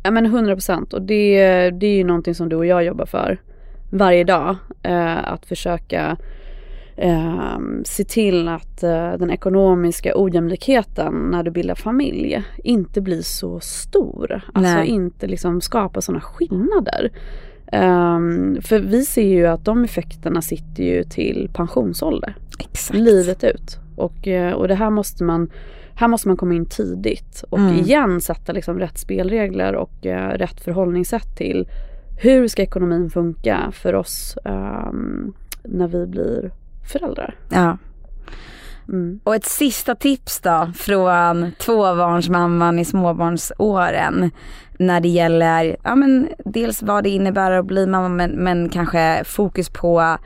Ja 0.04 0.12
men 0.12 0.26
100 0.26 0.56
procent 0.56 0.94
och 0.94 1.02
det, 1.02 1.40
det 1.70 1.88
är 1.88 1.96
ju 1.98 2.04
någonting 2.04 2.36
som 2.36 2.50
du 2.50 2.56
och 2.56 2.66
jag 2.66 2.84
jobbar 2.84 3.06
för 3.06 3.42
varje 3.92 4.24
dag. 4.24 4.56
Eh, 4.84 5.32
att 5.34 5.46
försöka 5.46 6.18
eh, 6.96 7.60
se 7.86 8.04
till 8.04 8.48
att 8.48 8.84
eh, 8.84 9.14
den 9.14 9.32
ekonomiska 9.32 10.12
ojämlikheten 10.16 11.14
när 11.32 11.44
du 11.44 11.52
bildar 11.52 11.76
familj 11.76 12.44
inte 12.64 13.02
blir 13.02 13.22
så 13.22 13.60
stor. 13.60 14.42
Alltså 14.54 14.74
Nej. 14.74 14.88
inte 14.88 15.28
liksom 15.28 15.62
skapa 15.62 16.02
sådana 16.02 16.22
skillnader. 16.22 17.12
Ehm, 17.72 18.58
för 18.62 18.80
vi 18.80 19.06
ser 19.06 19.28
ju 19.28 19.46
att 19.48 19.66
de 19.66 19.84
effekterna 19.84 20.42
sitter 20.42 20.84
ju 20.84 21.04
till 21.04 21.50
pensionsålder 21.54 22.36
Exakt. 22.60 23.00
livet 23.00 23.44
ut. 23.44 23.78
Och, 23.96 24.28
eh, 24.28 24.54
och 24.54 24.68
det 24.68 24.76
här 24.76 24.90
måste 24.90 25.24
man 25.24 25.50
här 25.96 26.08
måste 26.08 26.28
man 26.28 26.38
komma 26.38 26.54
in 26.54 26.66
tidigt 26.66 27.44
och 27.50 27.60
Mm. 27.60 27.76
igen 27.76 28.22
sätta 28.22 28.52
liksom 28.52 28.80
rätt 28.80 28.98
spelregler 28.98 29.76
och 29.76 30.06
eh, 30.06 30.30
rätt 30.38 30.62
förhållningssätt 30.62 31.38
till 31.38 31.68
hur 32.22 32.48
ska 32.48 32.62
ekonomin 32.62 33.10
funka 33.10 33.72
för 33.72 33.96
oss 33.96 34.38
ehm, 34.46 35.34
när 35.64 35.88
vi 35.88 36.08
blir 36.08 36.52
föräldrar. 36.84 37.36
Ja. 37.50 37.78
Mm. 38.90 39.20
Och 39.24 39.36
ett 39.36 39.46
sista 39.46 39.96
tips 39.96 40.40
då 40.40 40.72
från 40.76 41.52
tvåbarnsmamman 41.60 42.80
i 42.80 42.86
småbarnsåren. 42.86 44.32
När 44.80 45.02
det 45.02 45.08
gäller, 45.10 45.78
ja 45.84 45.96
men 45.96 46.30
dels 46.46 46.84
vad 46.84 47.04
det 47.04 47.10
innebär 47.10 47.52
att 47.52 47.66
bli 47.66 47.88
mamma 47.88 48.10
men, 48.10 48.32
men 48.32 48.70
kanske 48.70 49.24
fokus 49.26 49.70
på 49.70 50.18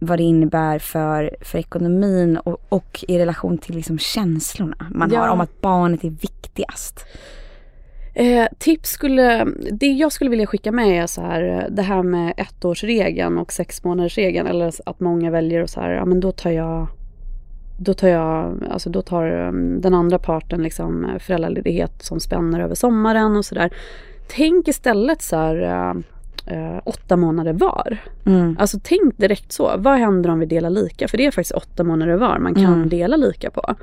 vad 0.00 0.18
det 0.18 0.22
innebär 0.22 0.78
för, 0.78 1.36
för 1.40 1.58
ekonomin 1.58 2.36
och, 2.36 2.66
och 2.68 3.04
i 3.08 3.18
relation 3.18 3.58
till 3.58 3.74
liksom 3.74 3.98
känslorna 3.98 4.86
man 4.90 5.10
Ja. 5.12 5.20
har 5.20 5.28
om 5.28 5.40
att 5.40 5.60
barnet 5.60 6.04
är 6.04 6.10
viktigast. 6.10 7.04
Eh, 8.20 8.46
tips 8.58 8.90
skulle, 8.90 9.44
det 9.72 9.86
jag 9.86 10.12
skulle 10.12 10.30
vilja 10.30 10.46
skicka 10.46 10.72
med 10.72 11.02
är 11.02 11.06
så 11.06 11.20
här 11.20 11.42
eh, 11.42 11.70
det 11.70 11.82
här 11.82 12.02
med 12.02 12.34
ettårsregeln 12.36 13.38
och 13.38 13.52
sexmånadersregeln 13.52 14.46
eller 14.46 14.72
att 14.86 15.00
många 15.00 15.30
väljer 15.30 15.62
att 15.62 15.70
så 15.70 15.80
här, 15.80 15.90
ja 15.90 16.04
men 16.04 16.20
då 16.20 16.32
tar 16.32 16.50
jag 16.50 16.86
då 17.78 17.94
tar 17.94 18.08
jag, 18.08 18.54
alltså 18.70 18.90
då 18.90 19.02
tar 19.02 19.30
um, 19.48 19.80
den 19.80 19.94
andra 19.94 20.18
parten 20.18 20.62
liksom 20.62 21.04
eh, 21.04 21.18
föräldraledighet 21.18 22.02
som 22.02 22.20
spänner 22.20 22.60
över 22.60 22.74
sommaren 22.74 23.36
och 23.36 23.44
sådär. 23.44 23.70
Tänk 24.28 24.68
istället 24.68 25.22
så 25.22 25.36
här 25.36 25.62
eh, 25.62 25.94
eh, 26.56 26.80
åtta 26.84 27.16
månader 27.16 27.52
var. 27.52 27.96
Mm. 28.26 28.56
Alltså 28.58 28.78
tänk 28.82 29.18
direkt 29.18 29.52
så. 29.52 29.74
Vad 29.78 29.98
händer 29.98 30.30
om 30.30 30.38
vi 30.38 30.46
delar 30.46 30.70
lika? 30.70 31.08
För 31.08 31.18
det 31.18 31.26
är 31.26 31.30
faktiskt 31.30 31.54
åtta 31.54 31.84
månader 31.84 32.14
var 32.14 32.38
man 32.38 32.54
kan 32.54 32.64
Mm. 32.64 32.88
dela 32.88 33.16
lika 33.16 33.50
på. 33.50 33.74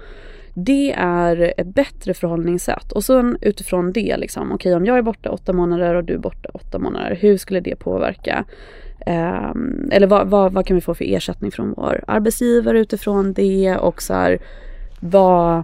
Det 0.60 0.94
är 0.98 1.54
ett 1.58 1.68
bättre 1.68 2.14
förhållningssätt. 2.14 2.92
Och 2.92 3.04
sen 3.04 3.38
utifrån 3.42 3.94
det, 3.94 4.18
liksom, 4.18 4.52
okej 4.52 4.70
okay, 4.70 4.74
om 4.74 4.86
jag 4.86 4.98
är 4.98 5.02
borta 5.02 5.30
åtta 5.30 5.54
månader 5.54 5.96
och 5.96 6.04
du 6.04 6.14
är 6.14 6.18
borta 6.18 6.50
åtta 6.54 6.80
månader, 6.80 7.18
hur 7.22 7.38
skulle 7.38 7.60
det 7.60 7.76
påverka? 7.76 8.46
Eh, 9.00 9.52
eller 9.92 10.08
vad, 10.08 10.28
vad, 10.28 10.54
vad, 10.54 10.66
kan 10.66 10.76
vi 10.76 10.82
få 10.82 10.94
för 10.94 11.06
ersättning 11.06 11.52
från 11.52 11.74
vår 11.78 12.04
arbetsgivare 12.08 12.80
utifrån 12.80 13.34
det 13.34 13.78
och 13.78 14.02
så 14.02 14.14
här, 14.14 14.40
vad, 15.00 15.64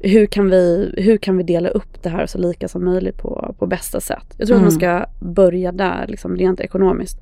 hur, 0.00 0.26
kan 0.26 0.50
vi, 0.50 0.94
hur 0.96 1.16
kan 1.16 1.36
vi 1.36 1.42
dela 1.42 1.68
upp 1.68 2.02
det 2.02 2.08
här 2.08 2.26
så 2.26 2.38
lika 2.38 2.68
som 2.68 2.84
möjligt 2.84 3.18
på, 3.18 3.54
på 3.58 3.66
bästa 3.66 4.00
sätt? 4.00 4.34
Jag 4.36 4.46
tror 4.46 4.56
mm. 4.56 4.68
att 4.68 4.74
man 4.74 4.82
mm. 4.82 5.02
ska 5.02 5.26
börja 5.26 5.72
där, 5.72 6.06
liksom 6.06 6.36
rent 6.36 6.60
ekonomiskt. 6.60 7.20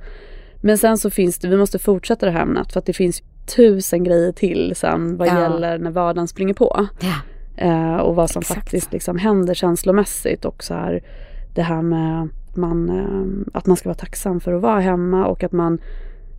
Men 0.60 0.78
sen 0.78 0.98
så 0.98 1.10
finns 1.10 1.38
det, 1.38 1.48
vi 1.48 1.56
måste 1.56 1.78
fortsätta 1.78 2.26
det 2.26 2.32
här 2.32 2.42
ämnet 2.42 2.72
för 2.72 2.78
att 2.78 2.86
det 2.86 2.92
finns 2.92 3.22
tusen 3.46 4.04
grejer 4.04 4.32
till 4.32 4.72
sen 4.76 5.16
vad 5.16 5.28
ja. 5.28 5.40
gäller 5.40 5.78
när 5.78 5.90
vardagen 5.90 6.28
springer 6.28 6.54
på. 6.54 6.86
Ja. 7.00 7.14
Eh, 7.56 7.96
och 7.96 8.14
vad 8.14 8.30
som 8.30 8.40
Exakt. 8.40 8.60
faktiskt 8.60 8.92
liksom 8.92 9.18
händer 9.18 9.54
känslomässigt 9.54 10.44
och 10.44 10.64
så 10.64 10.74
här 10.74 11.02
det 11.54 11.62
här 11.62 11.82
med 11.82 12.28
man, 12.54 12.88
eh, 12.88 13.58
att 13.58 13.66
man 13.66 13.76
ska 13.76 13.88
vara 13.88 13.98
tacksam 13.98 14.40
för 14.40 14.52
att 14.52 14.62
vara 14.62 14.80
hemma 14.80 15.26
och 15.26 15.44
att 15.44 15.52
man 15.52 15.78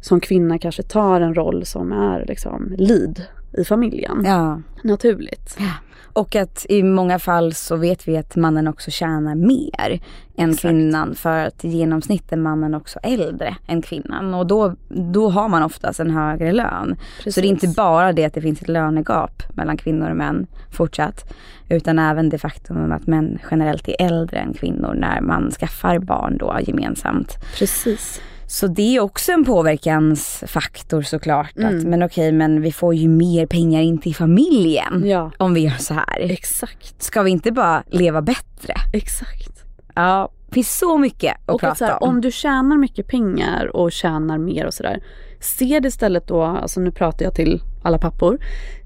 som 0.02 0.20
kvinna 0.20 0.58
kanske 0.58 0.84
tar 0.84 1.22
en 1.22 1.36
roll 1.36 1.66
som 1.66 1.92
är 1.92 2.26
liksom 2.26 2.74
lead 2.78 3.22
i 3.58 3.66
familjen. 3.66 4.24
Ja. 4.26 4.62
Naturligt. 4.84 5.58
Ja. 5.60 5.72
Och 6.18 6.36
att 6.36 6.66
i 6.70 6.84
många 6.84 7.20
fall 7.20 7.54
så 7.54 7.76
vet 7.76 8.08
vi 8.08 8.18
att 8.18 8.36
mannen 8.36 8.68
också 8.68 8.92
tjänar 8.92 9.36
mer 9.36 10.02
än 10.38 10.50
Exakt. 10.50 10.62
kvinnan 10.62 11.16
för 11.16 11.46
att 11.46 11.66
i 11.66 11.68
genomsnitt 11.68 12.32
är 12.32 12.38
mannen 12.38 12.76
också 12.76 13.00
äldre 13.04 13.56
än 13.68 13.82
kvinnan 13.82 14.34
och 14.34 14.48
då, 14.48 14.76
då 14.90 15.30
har 15.30 15.50
man 15.50 15.64
oftast 15.64 16.00
en 16.00 16.12
högre 16.12 16.52
lön. 16.52 16.96
Precis. 17.18 17.36
Så 17.36 17.42
det 17.42 17.48
är 17.48 17.50
inte 17.50 17.68
bara 17.68 18.14
det 18.14 18.26
att 18.26 18.34
det 18.34 18.42
finns 18.42 18.62
ett 18.62 18.68
lönegap 18.68 19.44
mellan 19.56 19.78
kvinnor 19.78 20.10
och 20.10 20.18
män 20.18 20.48
fortsatt 20.72 21.34
utan 21.70 22.00
även 22.00 22.30
det 22.30 22.38
faktum 22.38 22.92
att 22.92 23.08
män 23.08 23.40
generellt 23.52 23.88
är 23.88 23.96
äldre 24.00 24.40
än 24.40 24.54
kvinnor 24.54 24.94
när 24.94 25.22
man 25.22 25.52
skaffar 25.52 26.00
barn 26.00 26.38
då 26.38 26.58
gemensamt. 26.62 27.38
Precis. 27.58 28.22
Så 28.48 28.68
det 28.68 28.96
är 28.96 29.00
också 29.00 29.32
en 29.32 29.46
påverkansfaktor 29.46 31.02
såklart. 31.02 31.58
Mm. 31.58 31.78
Att, 31.78 31.84
men 31.84 32.04
okej 32.04 32.32
men 32.32 32.62
vi 32.62 32.72
får 32.72 32.96
ju 32.96 33.08
mer 33.08 33.46
pengar 33.46 33.82
in 33.82 33.98
till 33.98 34.16
familjen 34.16 35.04
ja. 35.06 35.32
om 35.38 35.54
vi 35.54 35.62
gör 35.62 35.78
så 35.78 35.94
här. 35.94 36.20
Exakt. 36.20 37.04
Ska 37.04 37.22
vi 37.22 37.32
inte 37.32 37.52
bara 37.52 37.84
leva 37.88 38.22
bättre? 38.22 38.74
Exakt. 38.94 39.64
Ja, 39.96 40.32
det 40.48 40.54
finns 40.54 40.78
så 40.78 40.98
mycket 40.98 41.36
att 41.46 41.50
och 41.50 41.60
prata 41.60 41.86
här, 41.86 42.04
om. 42.04 42.10
Om 42.10 42.22
du 42.22 42.32
tjänar 42.32 42.78
mycket 42.78 43.08
pengar 43.08 43.76
och 43.76 43.92
tjänar 43.92 44.38
mer 44.38 44.66
och 44.66 44.74
sådär. 44.74 45.04
Se 45.40 45.80
det 45.80 45.88
istället 45.88 46.28
då, 46.28 46.44
alltså 46.44 46.80
nu 46.80 46.92
pratar 46.92 47.26
jag 47.26 47.36
till 47.36 47.62
alla 47.84 47.98
pappor. 47.98 48.38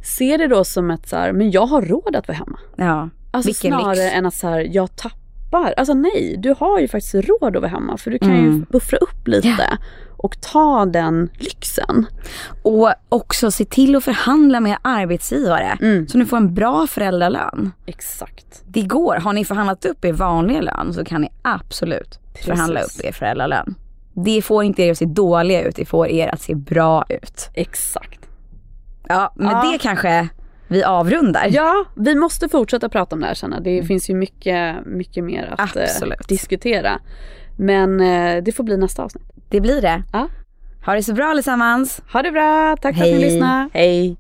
Se 0.04 0.38
det 0.38 0.48
då 0.48 0.64
som 0.64 0.92
ett 0.92 1.10
så 1.10 1.16
här, 1.16 1.34
men 1.34 1.52
jag 1.52 1.66
har 1.66 1.82
råd 1.82 2.16
att 2.16 2.28
vara 2.28 2.38
hemma. 2.38 2.60
Ja, 2.76 3.10
Alltså 3.32 3.48
Vilken 3.48 3.72
snarare 3.72 3.96
lyx. 3.96 4.16
än 4.16 4.26
att 4.26 4.34
så 4.34 4.48
här, 4.48 4.68
jag 4.72 4.96
tappar 4.96 5.21
tappar. 5.52 5.74
Alltså 5.78 5.94
nej, 5.94 6.36
du 6.40 6.56
har 6.60 6.80
ju 6.80 6.88
faktiskt 6.88 7.16
råd 7.16 7.56
att 7.56 7.62
vara 7.62 7.72
hemma 7.72 7.98
för 7.98 8.12
du 8.12 8.20
kan 8.20 8.32
mm. 8.32 8.46
ju 8.46 8.66
buffra 8.66 8.98
upp 8.98 9.28
lite. 9.28 9.48
Yeah. 9.48 9.78
Och 10.18 10.42
ta 10.42 10.86
den 10.86 11.30
lyxen. 11.34 12.06
Och 12.64 12.94
också 13.10 13.52
se 13.52 13.66
till 13.66 13.96
att 13.96 14.04
förhandla 14.04 14.60
med 14.60 14.78
arbetsgivare. 14.82 15.78
Mm. 15.82 16.08
Så 16.08 16.18
ni 16.18 16.26
får 16.26 16.38
en 16.38 16.54
bra 16.54 16.88
föräldralön. 16.88 17.72
Exakt. 17.86 18.64
Det 18.68 18.82
går. 18.82 19.16
Har 19.16 19.34
ni 19.34 19.46
förhandlat 19.46 19.86
upp 19.86 20.06
er 20.06 20.14
vanliga 20.14 20.62
lön 20.62 20.94
så 20.94 21.06
kan 21.06 21.22
ni 21.22 21.30
absolut 21.42 22.20
Precis. 22.34 22.46
förhandla 22.46 22.82
upp 22.82 23.04
er 23.04 23.12
föräldralön. 23.12 23.76
Det 24.14 24.42
får 24.42 24.64
inte 24.64 24.84
er 24.84 24.92
att 24.92 24.98
se 24.98 25.06
dåliga 25.06 25.62
ut, 25.62 25.76
det 25.76 25.86
får 25.86 26.08
er 26.08 26.28
att 26.28 26.42
se 26.42 26.56
bra 26.56 27.06
ut. 27.10 27.50
Exakt. 27.54 28.20
Ja, 29.08 29.34
men 29.36 29.52
ja. 29.52 29.72
det 29.72 29.78
kanske 29.78 30.30
vi 30.72 30.84
avrundar. 30.84 31.48
Ja, 31.52 31.86
vi 31.96 32.16
måste 32.16 32.50
fortsätta 32.50 32.90
prata 32.90 33.16
om 33.16 33.22
det 33.22 33.28
här 33.28 33.34
Sanna. 33.34 33.60
Det 33.60 33.74
mm. 33.74 33.88
finns 33.88 34.10
ju 34.10 34.16
mycket, 34.16 34.86
mycket 34.86 35.24
mer 35.24 35.56
att 35.58 35.76
eh, 35.76 35.84
diskutera. 36.28 37.00
Men 37.58 38.00
eh, 38.00 38.44
det 38.44 38.52
får 38.52 38.64
bli 38.64 38.78
nästa 38.78 39.04
avsnitt. 39.04 39.32
Det 39.50 39.62
blir 39.62 39.82
det. 39.82 40.04
Ja. 40.14 40.28
Ha 40.86 40.94
det 40.94 41.04
så 41.04 41.14
bra 41.14 41.26
allesammans. 41.26 42.02
Ha 42.14 42.22
det 42.22 42.32
bra. 42.32 42.78
Tack 42.82 42.96
Hej. 42.96 43.10
för 43.10 43.16
att 43.16 43.22
ni 43.22 43.30
lyssnade. 43.30 43.70
Hej. 43.74 44.18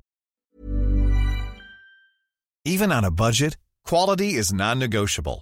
Even 2.69 2.91
on 2.91 3.05
a 3.05 3.11
budget, 3.11 3.53
quality 3.89 4.39
is 4.39 4.53
non-negotiable. 4.53 5.41